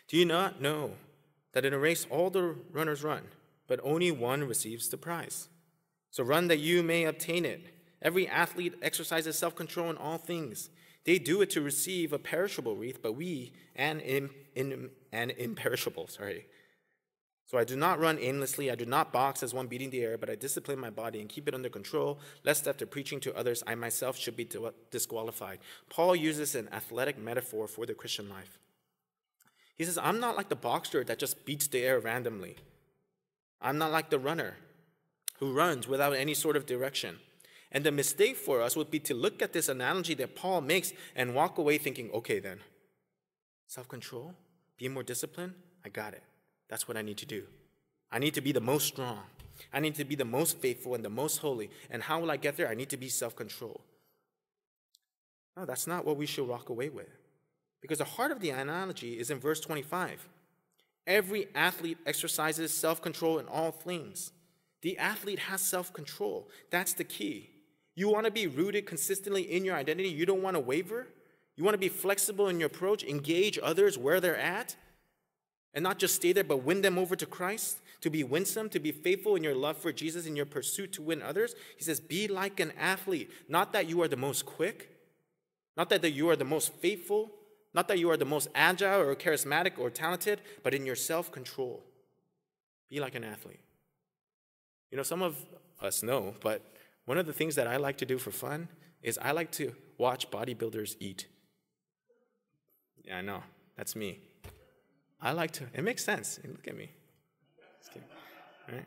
Do 0.08 0.16
you 0.16 0.24
not 0.24 0.60
know 0.60 0.92
that 1.52 1.64
in 1.64 1.72
a 1.74 1.78
race 1.78 2.06
all 2.08 2.30
the 2.30 2.54
runners 2.70 3.02
run, 3.02 3.22
but 3.66 3.80
only 3.82 4.12
one 4.12 4.44
receives 4.44 4.88
the 4.88 4.96
prize? 4.96 5.48
So 6.10 6.22
run 6.22 6.48
that 6.48 6.58
you 6.58 6.82
may 6.82 7.04
obtain 7.04 7.44
it. 7.44 7.66
Every 8.00 8.28
athlete 8.28 8.74
exercises 8.80 9.36
self 9.36 9.56
control 9.56 9.90
in 9.90 9.96
all 9.96 10.18
things. 10.18 10.70
They 11.04 11.18
do 11.18 11.40
it 11.40 11.50
to 11.50 11.60
receive 11.60 12.12
a 12.12 12.18
perishable 12.18 12.76
wreath, 12.76 13.00
but 13.02 13.12
we 13.12 13.52
an, 13.74 14.00
in, 14.00 14.30
in, 14.54 14.90
an 15.12 15.30
imperishable, 15.30 16.08
sorry. 16.08 16.46
So 17.46 17.58
I 17.58 17.64
do 17.64 17.76
not 17.76 18.00
run 18.00 18.18
aimlessly, 18.18 18.72
I 18.72 18.74
do 18.74 18.86
not 18.86 19.12
box 19.12 19.42
as 19.42 19.54
one 19.54 19.68
beating 19.68 19.90
the 19.90 20.02
air, 20.02 20.18
but 20.18 20.28
I 20.28 20.34
discipline 20.34 20.80
my 20.80 20.90
body 20.90 21.20
and 21.20 21.28
keep 21.28 21.46
it 21.46 21.54
under 21.54 21.68
control, 21.68 22.18
lest 22.44 22.66
after 22.66 22.86
preaching 22.86 23.20
to 23.20 23.36
others, 23.36 23.62
I 23.66 23.76
myself 23.76 24.18
should 24.18 24.36
be 24.36 24.48
disqualified. 24.90 25.60
Paul 25.88 26.16
uses 26.16 26.56
an 26.56 26.68
athletic 26.72 27.16
metaphor 27.16 27.68
for 27.68 27.86
the 27.86 27.94
Christian 27.94 28.28
life. 28.28 28.58
He 29.76 29.84
says, 29.84 29.96
I'm 29.96 30.18
not 30.18 30.36
like 30.36 30.48
the 30.48 30.56
boxer 30.56 31.04
that 31.04 31.20
just 31.20 31.44
beats 31.44 31.68
the 31.68 31.84
air 31.84 32.00
randomly. 32.00 32.56
I'm 33.60 33.78
not 33.78 33.92
like 33.92 34.10
the 34.10 34.18
runner 34.18 34.56
who 35.38 35.52
runs 35.52 35.86
without 35.86 36.14
any 36.14 36.34
sort 36.34 36.56
of 36.56 36.66
direction. 36.66 37.18
And 37.70 37.84
the 37.84 37.92
mistake 37.92 38.36
for 38.36 38.60
us 38.60 38.74
would 38.74 38.90
be 38.90 39.00
to 39.00 39.14
look 39.14 39.40
at 39.40 39.52
this 39.52 39.68
analogy 39.68 40.14
that 40.14 40.34
Paul 40.34 40.62
makes 40.62 40.92
and 41.14 41.34
walk 41.34 41.58
away 41.58 41.78
thinking, 41.78 42.10
okay, 42.12 42.40
then, 42.40 42.60
self 43.66 43.86
control, 43.88 44.34
be 44.78 44.88
more 44.88 45.02
disciplined, 45.02 45.54
I 45.84 45.90
got 45.90 46.12
it. 46.14 46.22
That's 46.68 46.88
what 46.88 46.96
I 46.96 47.02
need 47.02 47.18
to 47.18 47.26
do. 47.26 47.44
I 48.10 48.18
need 48.18 48.34
to 48.34 48.40
be 48.40 48.52
the 48.52 48.60
most 48.60 48.86
strong. 48.86 49.20
I 49.72 49.80
need 49.80 49.94
to 49.96 50.04
be 50.04 50.14
the 50.14 50.24
most 50.24 50.58
faithful 50.58 50.94
and 50.94 51.04
the 51.04 51.10
most 51.10 51.38
holy. 51.38 51.70
And 51.90 52.02
how 52.02 52.20
will 52.20 52.30
I 52.30 52.36
get 52.36 52.56
there? 52.56 52.68
I 52.68 52.74
need 52.74 52.90
to 52.90 52.96
be 52.96 53.08
self 53.08 53.34
control. 53.34 53.80
No, 55.56 55.64
that's 55.64 55.86
not 55.86 56.04
what 56.04 56.16
we 56.16 56.26
should 56.26 56.46
walk 56.46 56.68
away 56.68 56.88
with. 56.88 57.08
Because 57.80 57.98
the 57.98 58.04
heart 58.04 58.30
of 58.30 58.40
the 58.40 58.50
analogy 58.50 59.18
is 59.18 59.30
in 59.30 59.38
verse 59.38 59.60
25. 59.60 60.28
Every 61.06 61.48
athlete 61.54 61.98
exercises 62.04 62.72
self 62.72 63.00
control 63.00 63.38
in 63.38 63.46
all 63.46 63.70
things. 63.70 64.32
The 64.82 64.98
athlete 64.98 65.38
has 65.38 65.60
self 65.60 65.92
control. 65.92 66.48
That's 66.70 66.92
the 66.92 67.04
key. 67.04 67.50
You 67.94 68.10
want 68.10 68.26
to 68.26 68.30
be 68.30 68.46
rooted 68.46 68.86
consistently 68.86 69.42
in 69.42 69.64
your 69.64 69.74
identity. 69.74 70.10
You 70.10 70.26
don't 70.26 70.42
want 70.42 70.54
to 70.54 70.60
waver. 70.60 71.06
You 71.56 71.64
want 71.64 71.74
to 71.74 71.78
be 71.78 71.88
flexible 71.88 72.48
in 72.48 72.60
your 72.60 72.66
approach, 72.66 73.02
engage 73.02 73.58
others 73.62 73.96
where 73.96 74.20
they're 74.20 74.36
at, 74.36 74.76
and 75.74 75.82
not 75.82 75.98
just 75.98 76.14
stay 76.14 76.32
there, 76.32 76.44
but 76.44 76.62
win 76.62 76.82
them 76.82 76.98
over 76.98 77.16
to 77.16 77.26
Christ, 77.26 77.78
to 78.00 78.10
be 78.10 78.24
winsome, 78.24 78.68
to 78.70 78.80
be 78.80 78.92
faithful 78.92 79.36
in 79.36 79.44
your 79.44 79.54
love 79.54 79.76
for 79.76 79.92
Jesus, 79.92 80.26
in 80.26 80.36
your 80.36 80.46
pursuit 80.46 80.92
to 80.94 81.02
win 81.02 81.22
others. 81.22 81.54
He 81.76 81.84
says, 81.84 82.00
Be 82.00 82.28
like 82.28 82.60
an 82.60 82.72
athlete. 82.78 83.30
Not 83.48 83.72
that 83.72 83.88
you 83.88 84.02
are 84.02 84.08
the 84.08 84.16
most 84.16 84.46
quick, 84.46 84.90
not 85.76 85.90
that 85.90 86.12
you 86.12 86.28
are 86.30 86.36
the 86.36 86.44
most 86.44 86.72
faithful, 86.74 87.30
not 87.74 87.88
that 87.88 87.98
you 87.98 88.10
are 88.10 88.16
the 88.16 88.24
most 88.24 88.48
agile 88.54 89.00
or 89.00 89.14
charismatic 89.14 89.78
or 89.78 89.90
talented, 89.90 90.40
but 90.62 90.72
in 90.72 90.86
your 90.86 90.96
self 90.96 91.30
control. 91.30 91.82
Be 92.88 93.00
like 93.00 93.14
an 93.14 93.24
athlete. 93.24 93.60
You 94.90 94.96
know, 94.96 95.02
some 95.02 95.22
of 95.22 95.36
us 95.82 96.02
know, 96.02 96.34
but 96.40 96.62
one 97.04 97.18
of 97.18 97.26
the 97.26 97.32
things 97.32 97.54
that 97.56 97.66
I 97.66 97.76
like 97.76 97.98
to 97.98 98.06
do 98.06 98.18
for 98.18 98.30
fun 98.30 98.68
is 99.02 99.18
I 99.18 99.32
like 99.32 99.52
to 99.52 99.74
watch 99.98 100.30
bodybuilders 100.30 100.96
eat. 101.00 101.26
Yeah, 103.04 103.18
I 103.18 103.20
know. 103.20 103.42
That's 103.76 103.94
me. 103.94 104.20
I 105.26 105.32
like 105.32 105.50
to, 105.52 105.64
it 105.74 105.82
makes 105.82 106.04
sense. 106.04 106.38
Look 106.46 106.68
at 106.68 106.76
me. 106.76 106.88
Right? 108.72 108.86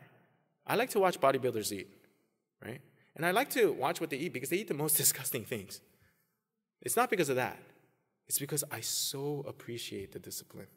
I 0.66 0.74
like 0.74 0.88
to 0.90 0.98
watch 0.98 1.20
bodybuilders 1.20 1.70
eat, 1.70 1.88
right? 2.64 2.80
And 3.14 3.26
I 3.26 3.30
like 3.30 3.50
to 3.50 3.72
watch 3.72 4.00
what 4.00 4.08
they 4.08 4.16
eat 4.16 4.32
because 4.32 4.48
they 4.48 4.56
eat 4.56 4.68
the 4.68 4.72
most 4.72 4.96
disgusting 5.02 5.44
things. 5.44 5.82
It's 6.80 6.96
not 6.96 7.10
because 7.10 7.28
of 7.28 7.36
that, 7.36 7.58
it's 8.26 8.38
because 8.38 8.64
I 8.70 8.80
so 8.80 9.44
appreciate 9.46 10.12
the 10.12 10.18
discipline. 10.18 10.68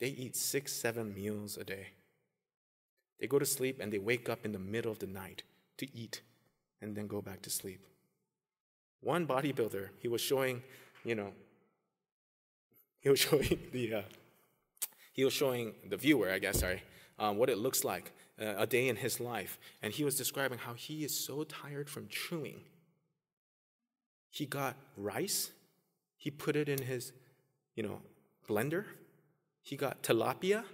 They 0.00 0.08
eat 0.08 0.36
six, 0.36 0.70
seven 0.70 1.14
meals 1.14 1.56
a 1.56 1.64
day. 1.64 1.86
They 3.18 3.26
go 3.26 3.38
to 3.38 3.46
sleep 3.46 3.80
and 3.80 3.90
they 3.90 3.98
wake 3.98 4.28
up 4.28 4.44
in 4.44 4.52
the 4.52 4.58
middle 4.58 4.92
of 4.92 4.98
the 4.98 5.06
night 5.06 5.44
to 5.78 5.86
eat 5.96 6.20
and 6.82 6.94
then 6.94 7.06
go 7.06 7.22
back 7.22 7.40
to 7.42 7.50
sleep. 7.50 7.86
One 9.00 9.26
bodybuilder, 9.26 9.88
he 9.98 10.08
was 10.08 10.20
showing, 10.20 10.62
you 11.04 11.14
know, 11.14 11.32
he 13.00 13.08
was 13.08 13.18
showing 13.26 13.58
the, 13.72 13.94
uh, 13.94 14.02
he 15.16 15.24
was 15.24 15.32
showing 15.32 15.72
the 15.88 15.96
viewer, 15.96 16.30
I 16.30 16.38
guess, 16.38 16.60
sorry, 16.60 16.82
um, 17.18 17.38
what 17.38 17.48
it 17.48 17.56
looks 17.56 17.84
like 17.84 18.12
uh, 18.38 18.54
a 18.58 18.66
day 18.66 18.88
in 18.88 18.96
his 18.96 19.18
life. 19.18 19.58
And 19.82 19.90
he 19.90 20.04
was 20.04 20.14
describing 20.14 20.58
how 20.58 20.74
he 20.74 21.04
is 21.04 21.18
so 21.18 21.42
tired 21.44 21.88
from 21.88 22.06
chewing. 22.08 22.60
He 24.30 24.44
got 24.44 24.76
rice, 24.98 25.52
he 26.18 26.30
put 26.30 26.54
it 26.54 26.68
in 26.68 26.82
his, 26.82 27.12
you 27.74 27.82
know, 27.82 28.02
blender. 28.46 28.84
He 29.62 29.76
got 29.76 30.02
tilapia, 30.02 30.64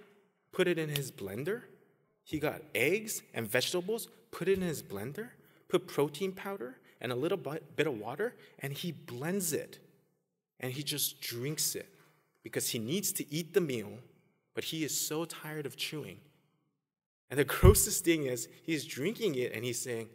put 0.51 0.67
it 0.67 0.77
in 0.77 0.89
his 0.89 1.13
blender. 1.13 1.63
He 2.25 2.41
got 2.41 2.63
eggs 2.75 3.23
and 3.33 3.47
vegetables, 3.47 4.09
put 4.33 4.49
it 4.49 4.59
in 4.59 4.63
his 4.63 4.83
blender, 4.83 5.29
put 5.69 5.87
protein 5.87 6.33
powder 6.33 6.79
and 7.01 7.13
a 7.13 7.17
little 7.17 7.39
bit 7.39 7.87
of 7.87 7.99
water, 7.99 8.35
and 8.59 8.73
he 8.73 8.91
blends 8.91 9.53
it. 9.53 9.79
And 10.59 10.73
he 10.73 10.83
just 10.83 11.21
drinks 11.21 11.77
it 11.77 11.89
because 12.43 12.71
he 12.71 12.79
needs 12.79 13.13
to 13.13 13.33
eat 13.33 13.55
the 13.55 13.61
meal, 13.61 13.99
but 14.55 14.65
he 14.65 14.85
is 14.85 14.99
so 14.99 15.25
tired 15.25 15.67
of 15.67 15.77
chewing. 15.77 16.19
And 17.31 17.39
the 17.39 17.45
grossest 17.57 18.05
thing 18.05 18.27
is, 18.27 18.49
he's 18.63 18.85
drinking 18.85 19.35
it 19.37 19.53
and 19.53 19.65
he's 19.65 19.81
saying, 19.81 20.09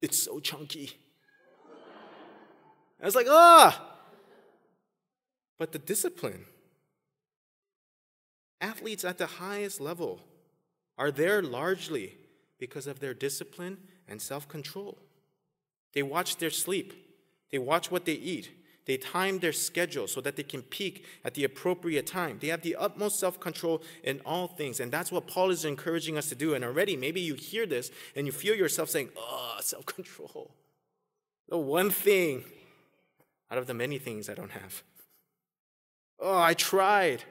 It's 0.00 0.22
so 0.22 0.40
chunky. 0.40 0.92
I 3.02 3.04
was 3.04 3.16
like, 3.16 3.26
ah! 3.28 3.88
But 5.58 5.72
the 5.72 5.78
discipline, 5.78 6.44
athletes 8.60 9.04
at 9.04 9.18
the 9.18 9.26
highest 9.26 9.80
level 9.80 10.20
are 10.96 11.10
there 11.10 11.42
largely 11.42 12.14
because 12.60 12.86
of 12.86 13.00
their 13.00 13.12
discipline 13.12 13.78
and 14.06 14.22
self 14.22 14.46
control. 14.46 14.98
They 15.94 16.02
watch 16.02 16.36
their 16.36 16.50
sleep, 16.50 16.94
they 17.50 17.58
watch 17.58 17.90
what 17.90 18.04
they 18.04 18.12
eat, 18.12 18.50
they 18.84 18.96
time 18.96 19.38
their 19.38 19.52
schedule 19.52 20.08
so 20.08 20.20
that 20.20 20.36
they 20.36 20.42
can 20.42 20.62
peak 20.62 21.04
at 21.24 21.34
the 21.34 21.44
appropriate 21.44 22.06
time. 22.06 22.38
They 22.40 22.48
have 22.48 22.62
the 22.62 22.76
utmost 22.76 23.20
self 23.20 23.38
control 23.38 23.82
in 24.02 24.20
all 24.26 24.48
things. 24.48 24.80
And 24.80 24.90
that's 24.90 25.12
what 25.12 25.26
Paul 25.26 25.50
is 25.50 25.64
encouraging 25.64 26.18
us 26.18 26.28
to 26.30 26.34
do. 26.34 26.54
And 26.54 26.64
already, 26.64 26.96
maybe 26.96 27.20
you 27.20 27.34
hear 27.34 27.64
this 27.64 27.90
and 28.16 28.26
you 28.26 28.32
feel 28.32 28.54
yourself 28.54 28.90
saying, 28.90 29.10
Oh, 29.16 29.56
self 29.60 29.86
control. 29.86 30.50
The 31.48 31.58
one 31.58 31.90
thing 31.90 32.44
out 33.50 33.58
of 33.58 33.66
the 33.66 33.74
many 33.74 33.98
things 33.98 34.28
I 34.30 34.34
don't 34.34 34.52
have. 34.52 34.82
Oh, 36.18 36.38
I 36.38 36.54
tried. 36.54 37.24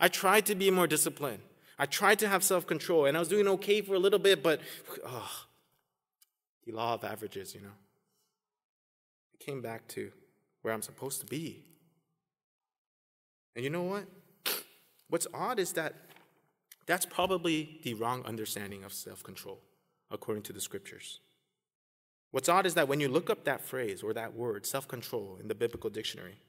I 0.00 0.08
tried 0.08 0.46
to 0.46 0.54
be 0.54 0.70
more 0.70 0.86
disciplined. 0.86 1.40
I 1.78 1.86
tried 1.86 2.18
to 2.20 2.28
have 2.28 2.42
self 2.42 2.66
control, 2.66 3.04
and 3.04 3.16
I 3.16 3.20
was 3.20 3.28
doing 3.28 3.46
okay 3.48 3.82
for 3.82 3.94
a 3.94 3.98
little 3.98 4.18
bit, 4.18 4.42
but 4.42 4.60
oh, 5.04 5.30
the 6.64 6.72
law 6.72 6.94
of 6.94 7.04
averages, 7.04 7.54
you 7.54 7.60
know. 7.60 7.76
I 9.34 9.44
came 9.44 9.60
back 9.60 9.86
to 9.88 10.10
where 10.66 10.74
I'm 10.74 10.82
supposed 10.82 11.20
to 11.20 11.26
be. 11.26 11.62
And 13.54 13.62
you 13.62 13.70
know 13.70 13.84
what? 13.84 14.06
What's 15.08 15.28
odd 15.32 15.60
is 15.60 15.74
that 15.74 15.94
that's 16.86 17.06
probably 17.06 17.78
the 17.84 17.94
wrong 17.94 18.24
understanding 18.24 18.82
of 18.82 18.92
self 18.92 19.22
control, 19.22 19.60
according 20.10 20.42
to 20.42 20.52
the 20.52 20.60
scriptures. 20.60 21.20
What's 22.32 22.48
odd 22.48 22.66
is 22.66 22.74
that 22.74 22.88
when 22.88 22.98
you 22.98 23.06
look 23.06 23.30
up 23.30 23.44
that 23.44 23.60
phrase 23.60 24.02
or 24.02 24.12
that 24.14 24.34
word, 24.34 24.66
self 24.66 24.88
control, 24.88 25.38
in 25.40 25.46
the 25.46 25.54
biblical 25.54 25.88
dictionary, 25.88 26.40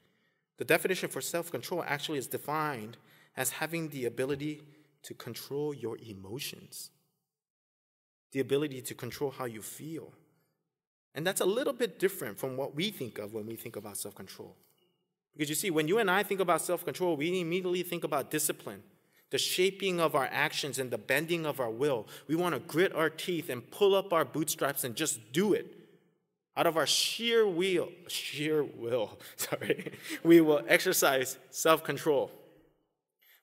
the 0.56 0.64
definition 0.64 1.08
for 1.08 1.20
self 1.20 1.52
control 1.52 1.84
actually 1.86 2.18
is 2.18 2.26
defined 2.26 2.96
as 3.36 3.50
having 3.50 3.88
the 3.90 4.04
ability 4.04 4.62
to 5.04 5.14
control 5.14 5.72
your 5.72 5.96
emotions, 6.04 6.90
the 8.32 8.40
ability 8.40 8.82
to 8.82 8.94
control 8.96 9.30
how 9.30 9.44
you 9.44 9.62
feel. 9.62 10.12
And 11.14 11.26
that's 11.26 11.40
a 11.40 11.46
little 11.46 11.72
bit 11.72 11.98
different 11.98 12.38
from 12.38 12.56
what 12.56 12.74
we 12.74 12.90
think 12.90 13.18
of 13.18 13.34
when 13.34 13.46
we 13.46 13.56
think 13.56 13.76
about 13.76 13.96
self 13.96 14.14
control. 14.14 14.56
Because 15.32 15.48
you 15.48 15.54
see, 15.54 15.70
when 15.70 15.86
you 15.86 15.98
and 15.98 16.10
I 16.10 16.22
think 16.22 16.40
about 16.40 16.62
self 16.62 16.84
control, 16.84 17.16
we 17.16 17.40
immediately 17.40 17.82
think 17.82 18.04
about 18.04 18.30
discipline, 18.30 18.82
the 19.30 19.38
shaping 19.38 20.00
of 20.00 20.14
our 20.14 20.28
actions 20.30 20.78
and 20.78 20.90
the 20.90 20.98
bending 20.98 21.46
of 21.46 21.60
our 21.60 21.70
will. 21.70 22.06
We 22.26 22.34
want 22.34 22.54
to 22.54 22.60
grit 22.60 22.94
our 22.94 23.10
teeth 23.10 23.48
and 23.48 23.68
pull 23.70 23.94
up 23.94 24.12
our 24.12 24.24
bootstraps 24.24 24.84
and 24.84 24.94
just 24.94 25.32
do 25.32 25.52
it. 25.52 25.74
Out 26.56 26.66
of 26.66 26.76
our 26.76 26.86
sheer 26.86 27.46
will, 27.46 27.88
sheer 28.08 28.64
will, 28.64 29.18
sorry, 29.36 29.92
we 30.24 30.40
will 30.40 30.62
exercise 30.66 31.38
self 31.50 31.84
control. 31.84 32.32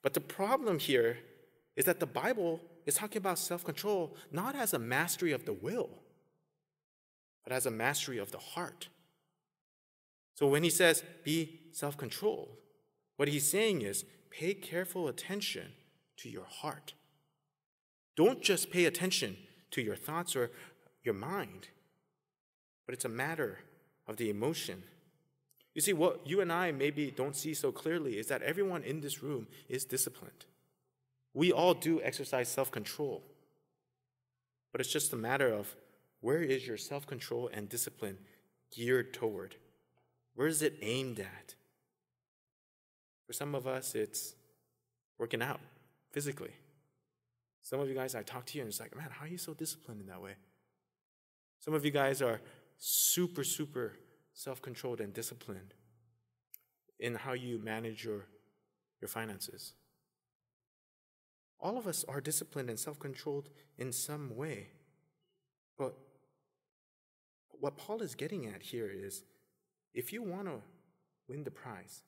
But 0.02 0.14
the 0.14 0.22
problem 0.22 0.80
here 0.80 1.18
is 1.76 1.86
that 1.86 2.00
the 2.00 2.06
Bible 2.06 2.60
is 2.86 2.96
talking 2.96 3.18
about 3.18 3.40
self 3.40 3.64
control 3.64 4.16
not 4.32 4.56
as 4.56 4.74
a 4.74 4.80
mastery 4.80 5.32
of 5.32 5.46
the 5.46 5.54
will, 5.54 5.90
but 7.46 7.54
as 7.54 7.66
a 7.66 7.72
mastery 7.72 8.18
of 8.18 8.32
the 8.32 8.40
heart. 8.40 8.90
So 10.34 10.48
when 10.48 10.64
he 10.64 10.70
says 10.70 11.04
be 11.24 11.62
self 11.72 11.96
controlled, 11.96 12.58
what 13.16 13.30
he's 13.30 13.50
saying 13.50 13.82
is 13.82 14.04
pay 14.30 14.54
careful 14.54 15.08
attention 15.08 15.68
to 16.18 16.30
your 16.30 16.46
heart. 16.46 16.94
Don't 18.18 18.42
just 18.42 18.72
pay 18.72 18.86
attention 18.86 19.38
to 19.72 19.82
your 19.82 19.96
thoughts 19.96 20.36
or 20.36 20.52
your 21.04 21.14
mind, 21.14 21.70
but 22.86 22.94
it's 22.94 23.06
a 23.06 23.10
matter 23.10 23.60
of 24.08 24.18
the 24.18 24.30
emotion. 24.30 24.84
You 25.74 25.82
see, 25.82 25.94
what 25.94 26.26
you 26.26 26.42
and 26.42 26.52
I 26.52 26.72
maybe 26.72 27.12
don't 27.12 27.36
see 27.36 27.54
so 27.54 27.72
clearly 27.72 28.18
is 28.18 28.28
that 28.28 28.42
everyone 28.42 28.84
in 28.84 29.02
this 29.02 29.22
room 29.22 29.48
is 29.68 29.84
disciplined. 29.86 30.46
We 31.34 31.52
all 31.52 31.74
do 31.74 32.02
exercise 32.02 32.48
self 32.48 32.72
control. 32.72 33.24
But 34.72 34.82
it's 34.82 34.92
just 34.92 35.14
a 35.14 35.18
matter 35.18 35.54
of 35.54 35.76
where 36.26 36.42
is 36.42 36.66
your 36.66 36.76
self 36.76 37.06
control 37.06 37.52
and 37.54 37.70
discipline 37.70 38.18
geared 38.76 39.14
toward? 39.14 39.58
Where 40.34 40.48
is 40.48 40.64
it 40.64 40.74
aimed 40.82 41.20
at? 41.20 41.54
For 43.28 43.34
some 43.34 43.54
of 43.54 43.68
us, 43.68 43.94
it's 43.94 44.34
working 45.20 45.44
out 45.44 45.60
physically. 46.12 46.50
Some 47.62 47.80
of 47.80 47.88
you 47.90 47.94
guys, 47.94 48.16
I 48.16 48.24
talk 48.24 48.48
to 48.48 48.58
you 48.58 48.64
and 48.64 48.70
it's 48.70 48.80
like, 48.80 48.96
man, 48.96 49.10
how 49.12 49.26
are 49.26 49.28
you 49.28 49.38
so 49.38 49.54
disciplined 49.54 50.02
in 50.02 50.08
that 50.08 50.20
way? 50.20 50.34
Some 51.60 51.76
of 51.76 51.86
you 51.86 51.92
guys 51.92 52.24
are 52.24 52.42
super, 52.80 53.44
super 53.44 53.94
self 54.34 54.64
controlled 54.64 55.02
and 55.02 55.14
disciplined 55.14 55.76
in 57.00 57.14
how 57.14 57.34
you 57.34 57.60
manage 57.60 58.04
your, 58.04 58.26
your 59.00 59.10
finances. 59.10 59.74
All 61.60 61.78
of 61.78 61.86
us 61.86 62.04
are 62.08 62.20
disciplined 62.20 62.72
and 62.72 62.80
self 62.80 62.98
controlled 62.98 63.50
in 63.78 63.92
some 63.92 64.36
way. 64.36 64.70
But 65.78 65.94
what 67.62 67.78
Paul 67.78 68.02
is 68.02 68.16
getting 68.16 68.48
at 68.48 68.62
here 68.62 68.92
is 68.92 69.24
if 69.94 70.12
you 70.12 70.22
want 70.22 70.48
to 70.48 70.62
win 71.28 71.44
the 71.44 71.52
prize, 71.52 72.02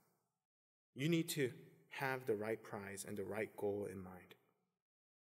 you 0.93 1.09
need 1.09 1.29
to 1.29 1.51
have 1.89 2.25
the 2.25 2.35
right 2.35 2.61
prize 2.61 3.05
and 3.07 3.17
the 3.17 3.23
right 3.23 3.55
goal 3.57 3.87
in 3.91 4.03
mind. 4.03 4.35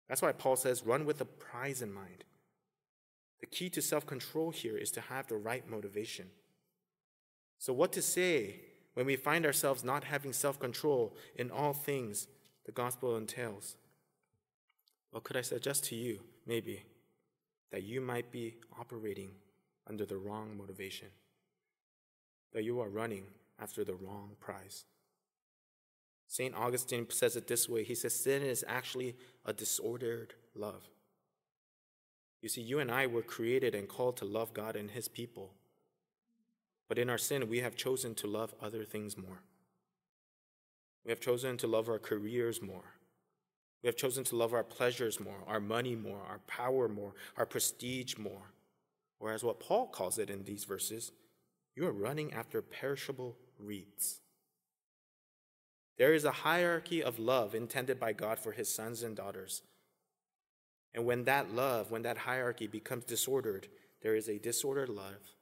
That's 0.07 0.21
why 0.21 0.31
Paul 0.31 0.55
says, 0.55 0.85
run 0.85 1.05
with 1.05 1.19
the 1.19 1.25
prize 1.25 1.81
in 1.81 1.93
mind. 1.93 2.23
The 3.39 3.45
key 3.45 3.69
to 3.69 3.81
self 3.81 4.05
control 4.05 4.51
here 4.51 4.77
is 4.77 4.91
to 4.91 5.01
have 5.01 5.27
the 5.27 5.37
right 5.37 5.69
motivation. 5.69 6.27
So, 7.57 7.71
what 7.71 7.93
to 7.93 8.01
say 8.01 8.61
when 8.95 9.05
we 9.05 9.15
find 9.15 9.45
ourselves 9.45 9.83
not 9.83 10.03
having 10.03 10.33
self 10.33 10.59
control 10.59 11.15
in 11.35 11.51
all 11.51 11.73
things 11.73 12.27
the 12.65 12.71
gospel 12.71 13.15
entails? 13.15 13.77
Well, 15.11 15.21
could 15.21 15.37
I 15.37 15.41
suggest 15.41 15.85
to 15.85 15.95
you, 15.95 16.19
maybe, 16.45 16.83
that 17.71 17.83
you 17.83 18.01
might 18.01 18.31
be 18.31 18.55
operating 18.79 19.31
under 19.89 20.05
the 20.05 20.17
wrong 20.17 20.55
motivation, 20.57 21.07
that 22.53 22.63
you 22.63 22.79
are 22.79 22.89
running 22.89 23.23
after 23.59 23.83
the 23.83 23.95
wrong 23.95 24.31
prize? 24.39 24.85
St. 26.27 26.53
Augustine 26.55 27.07
says 27.09 27.35
it 27.35 27.47
this 27.47 27.67
way 27.67 27.83
He 27.83 27.95
says, 27.95 28.13
Sin 28.13 28.43
is 28.43 28.63
actually 28.67 29.15
a 29.45 29.51
disordered 29.51 30.35
love. 30.55 30.87
You 32.41 32.49
see, 32.49 32.61
you 32.61 32.79
and 32.79 32.91
I 32.91 33.07
were 33.07 33.21
created 33.21 33.75
and 33.75 33.89
called 33.89 34.15
to 34.17 34.25
love 34.25 34.53
God 34.53 34.75
and 34.75 34.91
His 34.91 35.07
people. 35.07 35.53
But 36.87 36.97
in 36.97 37.09
our 37.09 37.17
sin, 37.17 37.49
we 37.49 37.59
have 37.59 37.75
chosen 37.75 38.15
to 38.15 38.27
love 38.27 38.53
other 38.61 38.85
things 38.85 39.17
more. 39.17 39.41
We 41.03 41.11
have 41.11 41.19
chosen 41.19 41.57
to 41.57 41.67
love 41.67 41.89
our 41.89 41.99
careers 41.99 42.61
more. 42.61 42.95
We 43.81 43.87
have 43.87 43.95
chosen 43.95 44.23
to 44.25 44.35
love 44.35 44.53
our 44.53 44.63
pleasures 44.63 45.19
more, 45.19 45.43
our 45.47 45.59
money 45.59 45.95
more, 45.95 46.21
our 46.29 46.39
power 46.47 46.87
more, 46.87 47.13
our 47.37 47.45
prestige 47.45 48.17
more. 48.17 48.51
Or 49.19 49.31
as 49.31 49.43
what 49.43 49.59
Paul 49.59 49.87
calls 49.87 50.17
it 50.17 50.29
in 50.29 50.43
these 50.43 50.63
verses, 50.63 51.11
you 51.75 51.85
are 51.85 51.91
running 51.91 52.33
after 52.33 52.61
perishable 52.61 53.37
wreaths. 53.59 54.19
There 55.97 56.13
is 56.13 56.23
a 56.23 56.31
hierarchy 56.31 57.03
of 57.03 57.19
love 57.19 57.53
intended 57.53 57.99
by 57.99 58.13
God 58.13 58.39
for 58.39 58.53
his 58.53 58.73
sons 58.73 59.03
and 59.03 59.15
daughters. 59.15 59.61
And 60.93 61.05
when 61.05 61.25
that 61.25 61.53
love, 61.53 61.91
when 61.91 62.03
that 62.03 62.19
hierarchy 62.19 62.67
becomes 62.67 63.03
disordered, 63.03 63.67
there 64.01 64.15
is 64.15 64.29
a 64.29 64.39
disordered 64.39 64.89
love, 64.89 65.35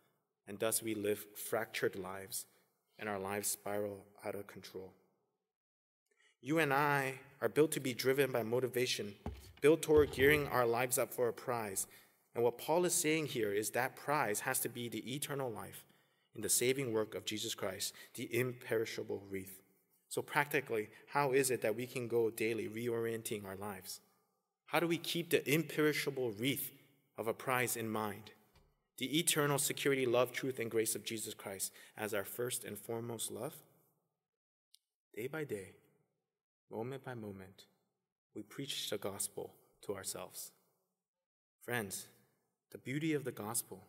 and 0.47 0.59
thus 0.59 0.81
we 0.81 0.95
live 0.95 1.25
fractured 1.35 1.95
lives, 1.95 2.45
and 2.97 3.07
our 3.07 3.19
lives 3.19 3.47
spiral 3.47 4.05
out 4.25 4.33
of 4.33 4.47
control. 4.47 4.93
You 6.41 6.59
and 6.59 6.73
I 6.73 7.19
are 7.41 7.49
built 7.49 7.71
to 7.73 7.79
be 7.79 7.93
driven 7.93 8.31
by 8.31 8.43
motivation, 8.43 9.13
built 9.61 9.81
toward 9.81 10.11
gearing 10.11 10.47
our 10.47 10.65
lives 10.65 10.97
up 10.97 11.13
for 11.13 11.27
a 11.27 11.33
prize. 11.33 11.87
And 12.37 12.43
what 12.43 12.59
Paul 12.59 12.85
is 12.85 12.93
saying 12.93 13.25
here 13.25 13.51
is 13.51 13.71
that 13.71 13.95
prize 13.95 14.41
has 14.41 14.59
to 14.59 14.69
be 14.69 14.87
the 14.87 15.15
eternal 15.15 15.49
life 15.49 15.83
in 16.35 16.43
the 16.43 16.49
saving 16.49 16.93
work 16.93 17.15
of 17.15 17.25
Jesus 17.25 17.55
Christ, 17.55 17.95
the 18.13 18.29
imperishable 18.31 19.23
wreath. 19.27 19.63
So, 20.07 20.21
practically, 20.21 20.89
how 21.07 21.31
is 21.31 21.49
it 21.49 21.63
that 21.63 21.75
we 21.75 21.87
can 21.87 22.07
go 22.07 22.29
daily 22.29 22.69
reorienting 22.69 23.43
our 23.43 23.55
lives? 23.55 24.01
How 24.67 24.79
do 24.79 24.85
we 24.85 24.99
keep 24.99 25.31
the 25.31 25.51
imperishable 25.51 26.29
wreath 26.29 26.71
of 27.17 27.27
a 27.27 27.33
prize 27.33 27.75
in 27.75 27.89
mind? 27.89 28.29
The 28.99 29.17
eternal 29.17 29.57
security, 29.57 30.05
love, 30.05 30.31
truth, 30.31 30.59
and 30.59 30.69
grace 30.69 30.93
of 30.93 31.03
Jesus 31.03 31.33
Christ 31.33 31.73
as 31.97 32.13
our 32.13 32.23
first 32.23 32.63
and 32.63 32.77
foremost 32.77 33.31
love? 33.31 33.55
Day 35.15 35.25
by 35.25 35.43
day, 35.43 35.71
moment 36.69 37.03
by 37.03 37.15
moment, 37.15 37.65
we 38.35 38.43
preach 38.43 38.91
the 38.91 38.99
gospel 38.99 39.55
to 39.81 39.95
ourselves. 39.95 40.51
Friends, 41.63 42.05
the 42.71 42.77
beauty 42.77 43.13
of 43.13 43.23
the 43.23 43.31
gospel, 43.31 43.87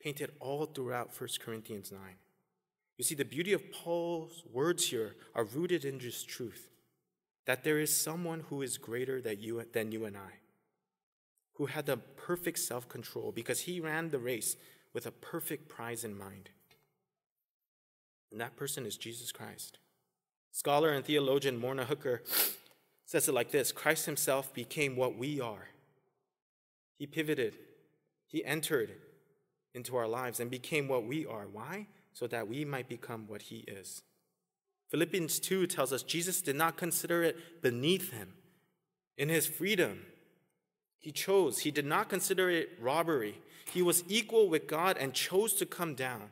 painted 0.00 0.32
all 0.40 0.66
throughout 0.66 1.10
1 1.18 1.28
Corinthians 1.44 1.92
9. 1.92 2.00
You 2.96 3.04
see, 3.04 3.14
the 3.14 3.24
beauty 3.24 3.52
of 3.52 3.72
Paul's 3.72 4.44
words 4.52 4.88
here 4.88 5.16
are 5.34 5.44
rooted 5.44 5.84
in 5.84 5.98
this 5.98 6.22
truth 6.22 6.68
that 7.46 7.64
there 7.64 7.80
is 7.80 7.96
someone 7.96 8.44
who 8.48 8.62
is 8.62 8.78
greater 8.78 9.20
than 9.20 9.40
you, 9.40 9.64
than 9.72 9.90
you 9.90 10.04
and 10.04 10.16
I, 10.16 10.38
who 11.54 11.66
had 11.66 11.86
the 11.86 11.96
perfect 11.96 12.58
self 12.58 12.88
control 12.88 13.32
because 13.32 13.60
he 13.60 13.80
ran 13.80 14.10
the 14.10 14.18
race 14.18 14.56
with 14.92 15.06
a 15.06 15.10
perfect 15.10 15.68
prize 15.68 16.04
in 16.04 16.16
mind. 16.16 16.50
And 18.30 18.40
that 18.40 18.56
person 18.56 18.86
is 18.86 18.96
Jesus 18.96 19.32
Christ. 19.32 19.78
Scholar 20.52 20.90
and 20.90 21.04
theologian 21.04 21.58
Morna 21.58 21.84
Hooker 21.84 22.22
says 23.04 23.28
it 23.28 23.34
like 23.34 23.50
this 23.50 23.72
Christ 23.72 24.06
himself 24.06 24.52
became 24.54 24.94
what 24.94 25.16
we 25.16 25.40
are. 25.40 25.68
He 26.98 27.06
pivoted, 27.06 27.56
he 28.30 28.44
entered 28.44 28.92
into 29.74 29.96
our 29.96 30.06
lives 30.06 30.38
and 30.38 30.50
became 30.50 30.86
what 30.86 31.04
we 31.04 31.26
are. 31.26 31.46
Why? 31.50 31.88
So 32.12 32.26
that 32.28 32.46
we 32.46 32.64
might 32.64 32.88
become 32.88 33.26
what 33.26 33.42
he 33.42 33.58
is. 33.66 34.02
Philippians 34.90 35.40
2 35.40 35.66
tells 35.66 35.92
us 35.92 36.02
Jesus 36.02 36.40
did 36.40 36.56
not 36.56 36.76
consider 36.76 37.22
it 37.22 37.62
beneath 37.62 38.12
him. 38.12 38.34
In 39.18 39.28
his 39.28 39.46
freedom, 39.46 40.00
he 40.98 41.10
chose, 41.10 41.60
he 41.60 41.70
did 41.70 41.86
not 41.86 42.08
consider 42.08 42.50
it 42.50 42.70
robbery. 42.80 43.38
He 43.72 43.82
was 43.82 44.04
equal 44.08 44.48
with 44.48 44.68
God 44.68 44.96
and 44.96 45.12
chose 45.12 45.54
to 45.54 45.66
come 45.66 45.94
down 45.94 46.30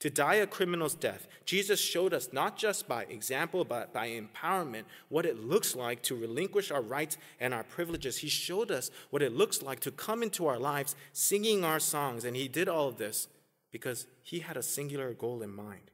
to 0.00 0.10
die 0.10 0.36
a 0.36 0.46
criminal's 0.46 0.94
death, 0.94 1.26
Jesus 1.44 1.80
showed 1.80 2.14
us 2.14 2.28
not 2.32 2.56
just 2.56 2.86
by 2.86 3.04
example, 3.04 3.64
but 3.64 3.92
by 3.92 4.08
empowerment, 4.08 4.84
what 5.08 5.26
it 5.26 5.44
looks 5.44 5.74
like 5.74 6.02
to 6.02 6.14
relinquish 6.14 6.70
our 6.70 6.82
rights 6.82 7.18
and 7.40 7.52
our 7.52 7.64
privileges. 7.64 8.18
He 8.18 8.28
showed 8.28 8.70
us 8.70 8.90
what 9.10 9.22
it 9.22 9.32
looks 9.32 9.60
like 9.60 9.80
to 9.80 9.90
come 9.90 10.22
into 10.22 10.46
our 10.46 10.58
lives 10.58 10.94
singing 11.12 11.64
our 11.64 11.80
songs. 11.80 12.24
And 12.24 12.36
He 12.36 12.46
did 12.46 12.68
all 12.68 12.86
of 12.86 12.98
this 12.98 13.26
because 13.72 14.06
He 14.22 14.40
had 14.40 14.56
a 14.56 14.62
singular 14.62 15.12
goal 15.14 15.42
in 15.42 15.52
mind. 15.52 15.90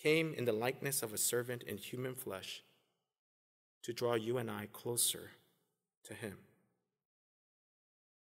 Came 0.00 0.32
in 0.32 0.46
the 0.46 0.52
likeness 0.52 1.02
of 1.02 1.12
a 1.12 1.18
servant 1.18 1.62
in 1.64 1.76
human 1.76 2.14
flesh 2.14 2.62
to 3.82 3.92
draw 3.92 4.14
you 4.14 4.38
and 4.38 4.50
I 4.50 4.68
closer 4.72 5.32
to 6.04 6.14
Him, 6.14 6.38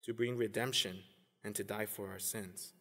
to 0.06 0.14
bring 0.14 0.38
redemption 0.38 1.04
and 1.44 1.54
to 1.56 1.64
die 1.64 1.86
for 1.86 2.10
our 2.10 2.20
sins. 2.20 2.74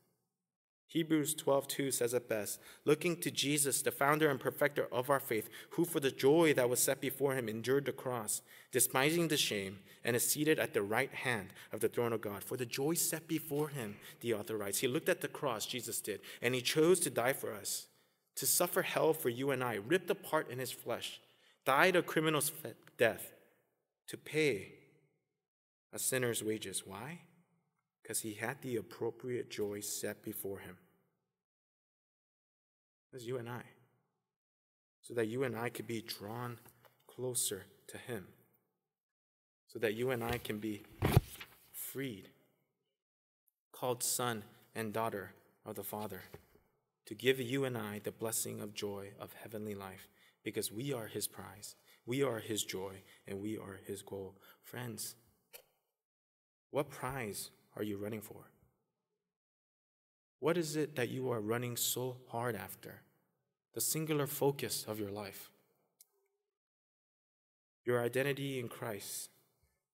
Hebrews 0.87 1.35
12:2 1.35 1.93
says 1.93 2.15
it 2.15 2.29
best, 2.29 2.61
looking 2.85 3.17
to 3.21 3.31
Jesus, 3.31 3.83
the 3.83 3.91
founder 3.91 4.31
and 4.31 4.39
perfecter 4.39 4.87
of 4.93 5.11
our 5.11 5.19
faith, 5.19 5.49
who 5.71 5.85
for 5.85 5.99
the 5.99 6.11
joy 6.11 6.55
that 6.55 6.69
was 6.69 6.79
set 6.79 7.01
before 7.01 7.35
him 7.35 7.49
endured 7.49 7.87
the 7.87 7.93
cross, 7.93 8.43
despising 8.71 9.29
the 9.29 9.37
shame, 9.37 9.81
and 10.05 10.15
is 10.15 10.31
seated 10.31 10.59
at 10.59 10.73
the 10.73 10.83
right 10.83 11.13
hand 11.13 11.53
of 11.73 11.81
the 11.81 11.89
throne 11.89 12.13
of 12.13 12.21
God. 12.21 12.45
For 12.45 12.57
the 12.57 12.67
joy 12.67 12.95
set 12.95 13.27
before 13.27 13.69
him, 13.69 13.97
the 14.21 14.35
author 14.35 14.57
writes. 14.57 14.79
He 14.79 14.87
looked 14.87 15.09
at 15.09 15.21
the 15.21 15.29
cross, 15.29 15.67
Jesus 15.67 16.01
did, 16.01 16.21
and 16.41 16.55
he 16.55 16.61
chose 16.61 17.01
to 17.01 17.11
die 17.11 17.33
for 17.33 17.53
us, 17.53 17.89
to 18.37 18.47
suffer 18.47 18.83
hell 18.83 19.15
for 19.15 19.31
you 19.31 19.51
and 19.51 19.65
I, 19.65 19.75
ripped 19.75 20.11
apart 20.11 20.51
in 20.51 20.59
his 20.59 20.71
flesh, 20.71 21.21
died 21.65 21.97
a 21.97 22.03
criminal's 22.03 22.53
death, 22.99 23.33
to 24.07 24.17
pay 24.17 24.75
a 25.93 25.99
sinner's 25.99 26.43
wages. 26.43 26.87
Why? 26.87 27.21
Because 28.05 28.21
he 28.21 28.35
had 28.35 28.63
the 28.63 28.77
appropriate 28.77 29.51
joy 29.51 29.81
set 29.81 30.23
before 30.23 30.61
him. 30.61 30.77
As 33.13 33.27
you 33.27 33.39
and 33.39 33.49
I. 33.49 33.63
So 35.03 35.15
that 35.15 35.27
you 35.27 35.43
and 35.43 35.57
I 35.57 35.71
could 35.71 35.89
be 35.89 36.01
drawn 36.01 36.59
closer 37.15 37.67
to 37.89 37.99
Him. 37.99 38.27
So 39.69 39.79
that 39.79 39.95
you 39.95 40.11
and 40.11 40.23
I 40.23 40.39
can 40.39 40.59
be 40.59 40.83
freed, 41.73 42.29
called 43.73 44.03
son 44.03 44.45
and 44.75 44.93
daughter 44.93 45.33
of 45.65 45.75
the 45.75 45.83
Father, 45.83 46.23
to 47.07 47.15
give 47.15 47.41
you 47.41 47.65
and 47.65 47.77
I 47.77 48.01
the 48.03 48.13
blessing 48.13 48.61
of 48.61 48.75
joy 48.75 49.11
of 49.21 49.35
heavenly 49.35 49.75
life, 49.75 50.09
because 50.43 50.73
we 50.73 50.93
are 50.93 51.07
His 51.07 51.27
prize, 51.27 51.75
we 52.07 52.23
are 52.23 52.39
His 52.39 52.65
joy, 52.65 53.03
and 53.27 53.41
we 53.41 53.59
are 53.59 53.81
His 53.87 54.03
goal. 54.03 54.37
Friends, 54.63 55.17
what 56.71 56.91
prize 56.91 57.51
are 57.77 57.83
you 57.83 57.97
running 57.97 58.21
for? 58.21 58.49
What 60.41 60.59
is 60.59 60.77
it 60.77 60.97
that 60.97 61.09
you 61.09 61.31
are 61.31 61.41
running 61.41 61.77
so 61.77 62.19
hard 62.29 62.55
after? 62.55 63.03
The 63.73 63.81
singular 63.81 64.27
focus 64.27 64.85
of 64.87 65.01
your 65.01 65.11
life. 65.11 65.51
Your 67.85 68.03
identity 68.03 68.59
in 68.59 68.69
Christ, 68.69 69.31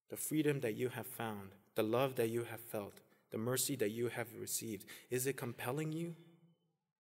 the 0.08 0.16
freedom 0.16 0.60
that 0.60 0.74
you 0.74 0.88
have 0.90 1.06
found, 1.06 1.50
the 1.74 1.82
love 1.82 2.16
that 2.16 2.28
you 2.28 2.44
have 2.44 2.60
felt, 2.60 3.00
the 3.30 3.38
mercy 3.38 3.76
that 3.76 3.90
you 3.90 4.08
have 4.08 4.28
received. 4.38 4.84
Is 5.08 5.26
it 5.26 5.36
compelling 5.36 5.92
you? 5.92 6.14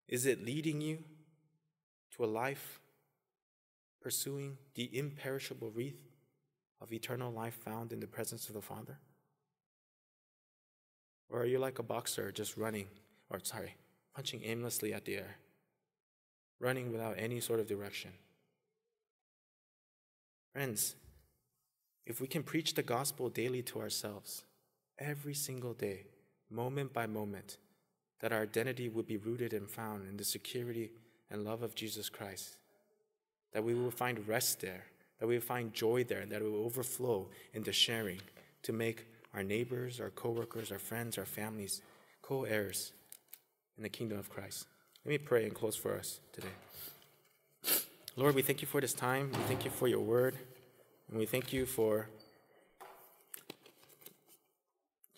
Is 0.08 0.26
it 0.26 0.44
leading 0.44 0.80
you 0.80 1.04
to 2.16 2.24
a 2.24 2.26
life 2.26 2.80
pursuing 4.00 4.56
the 4.74 4.96
imperishable 4.96 5.70
wreath 5.70 6.00
of 6.80 6.92
eternal 6.92 7.32
life 7.32 7.54
found 7.54 7.92
in 7.92 8.00
the 8.00 8.06
presence 8.06 8.48
of 8.48 8.54
the 8.54 8.62
Father? 8.62 8.98
Or 11.30 11.40
are 11.40 11.46
you 11.46 11.58
like 11.58 11.78
a 11.78 11.82
boxer 11.82 12.32
just 12.32 12.56
running 12.56 12.86
or 13.30 13.38
sorry, 13.42 13.76
punching 14.14 14.42
aimlessly 14.44 14.92
at 14.92 15.04
the 15.04 15.16
air, 15.16 15.36
running 16.58 16.90
without 16.90 17.14
any 17.16 17.40
sort 17.40 17.60
of 17.60 17.68
direction. 17.68 18.10
Friends, 20.52 20.96
if 22.06 22.20
we 22.20 22.26
can 22.26 22.42
preach 22.42 22.74
the 22.74 22.82
gospel 22.82 23.28
daily 23.28 23.62
to 23.62 23.80
ourselves, 23.80 24.42
every 24.98 25.34
single 25.34 25.72
day, 25.72 26.06
moment 26.50 26.92
by 26.92 27.06
moment, 27.06 27.58
that 28.18 28.32
our 28.32 28.42
identity 28.42 28.88
would 28.88 29.06
be 29.06 29.16
rooted 29.16 29.52
and 29.52 29.70
found 29.70 30.08
in 30.08 30.16
the 30.16 30.24
security 30.24 30.90
and 31.30 31.44
love 31.44 31.62
of 31.62 31.76
Jesus 31.76 32.08
Christ, 32.08 32.56
that 33.52 33.62
we 33.62 33.74
will 33.74 33.92
find 33.92 34.26
rest 34.26 34.60
there, 34.60 34.84
that 35.20 35.28
we 35.28 35.36
will 35.36 35.42
find 35.42 35.72
joy 35.72 36.02
there, 36.02 36.20
and 36.20 36.32
that 36.32 36.42
it 36.42 36.50
will 36.50 36.64
overflow 36.64 37.28
into 37.54 37.72
sharing 37.72 38.20
to 38.64 38.72
make 38.72 39.06
our 39.34 39.42
neighbors, 39.42 40.00
our 40.00 40.10
coworkers, 40.10 40.72
our 40.72 40.78
friends, 40.78 41.18
our 41.18 41.24
families 41.24 41.82
co 42.22 42.44
heirs 42.44 42.92
in 43.76 43.82
the 43.82 43.88
kingdom 43.88 44.18
of 44.18 44.28
Christ. 44.28 44.66
Let 45.04 45.10
me 45.10 45.18
pray 45.18 45.44
and 45.44 45.54
close 45.54 45.76
for 45.76 45.96
us 45.96 46.20
today. 46.32 46.48
Lord, 48.16 48.34
we 48.34 48.42
thank 48.42 48.60
you 48.60 48.68
for 48.68 48.80
this 48.80 48.92
time. 48.92 49.30
We 49.32 49.42
thank 49.44 49.64
you 49.64 49.70
for 49.70 49.88
your 49.88 50.00
word. 50.00 50.36
And 51.08 51.18
we 51.18 51.26
thank 51.26 51.52
you 51.52 51.66
for 51.66 52.08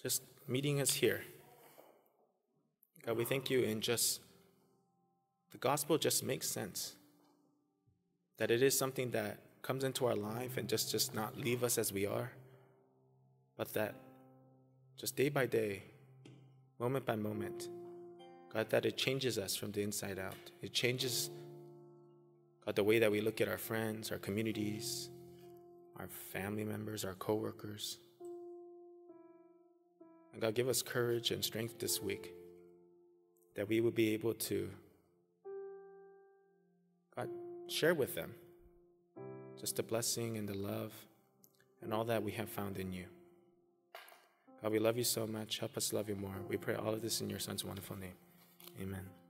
just 0.02 0.22
meeting 0.46 0.80
us 0.80 0.94
here. 0.94 1.22
God, 3.04 3.16
we 3.16 3.24
thank 3.24 3.50
you 3.50 3.60
in 3.60 3.80
just 3.80 4.20
the 5.50 5.58
gospel 5.58 5.98
just 5.98 6.24
makes 6.24 6.48
sense. 6.48 6.94
That 8.38 8.50
it 8.50 8.62
is 8.62 8.76
something 8.76 9.10
that 9.10 9.38
comes 9.62 9.84
into 9.84 10.06
our 10.06 10.16
life 10.16 10.56
and 10.56 10.68
just 10.68 10.90
just 10.90 11.14
not 11.14 11.36
leave 11.36 11.62
us 11.62 11.78
as 11.78 11.92
we 11.92 12.06
are, 12.06 12.32
but 13.56 13.72
that 13.74 13.94
just 14.96 15.16
day 15.16 15.28
by 15.28 15.46
day, 15.46 15.82
moment 16.78 17.04
by 17.04 17.16
moment, 17.16 17.68
God, 18.52 18.68
that 18.70 18.84
it 18.84 18.96
changes 18.96 19.38
us 19.38 19.56
from 19.56 19.72
the 19.72 19.82
inside 19.82 20.18
out. 20.18 20.36
It 20.60 20.72
changes, 20.72 21.30
God, 22.64 22.76
the 22.76 22.84
way 22.84 22.98
that 22.98 23.10
we 23.10 23.20
look 23.20 23.40
at 23.40 23.48
our 23.48 23.58
friends, 23.58 24.12
our 24.12 24.18
communities, 24.18 25.08
our 25.98 26.08
family 26.32 26.64
members, 26.64 27.04
our 27.04 27.14
coworkers. 27.14 27.98
And 30.32 30.40
God, 30.40 30.54
give 30.54 30.68
us 30.68 30.82
courage 30.82 31.30
and 31.30 31.44
strength 31.44 31.78
this 31.78 32.02
week 32.02 32.32
that 33.54 33.68
we 33.68 33.80
will 33.80 33.90
be 33.90 34.14
able 34.14 34.34
to, 34.34 34.68
God, 37.14 37.28
share 37.68 37.94
with 37.94 38.14
them 38.14 38.34
just 39.60 39.76
the 39.76 39.82
blessing 39.82 40.36
and 40.36 40.48
the 40.48 40.54
love 40.54 40.92
and 41.82 41.92
all 41.92 42.04
that 42.04 42.22
we 42.22 42.32
have 42.32 42.48
found 42.48 42.78
in 42.78 42.92
you. 42.92 43.06
God, 44.62 44.72
we 44.72 44.78
love 44.78 44.96
you 44.96 45.04
so 45.04 45.26
much. 45.26 45.58
Help 45.58 45.76
us 45.76 45.92
love 45.92 46.08
you 46.08 46.14
more. 46.14 46.36
We 46.48 46.56
pray 46.56 46.74
all 46.74 46.94
of 46.94 47.02
this 47.02 47.20
in 47.20 47.28
your 47.28 47.40
Son's 47.40 47.64
wonderful 47.64 47.96
name. 47.96 48.14
Amen. 48.80 49.21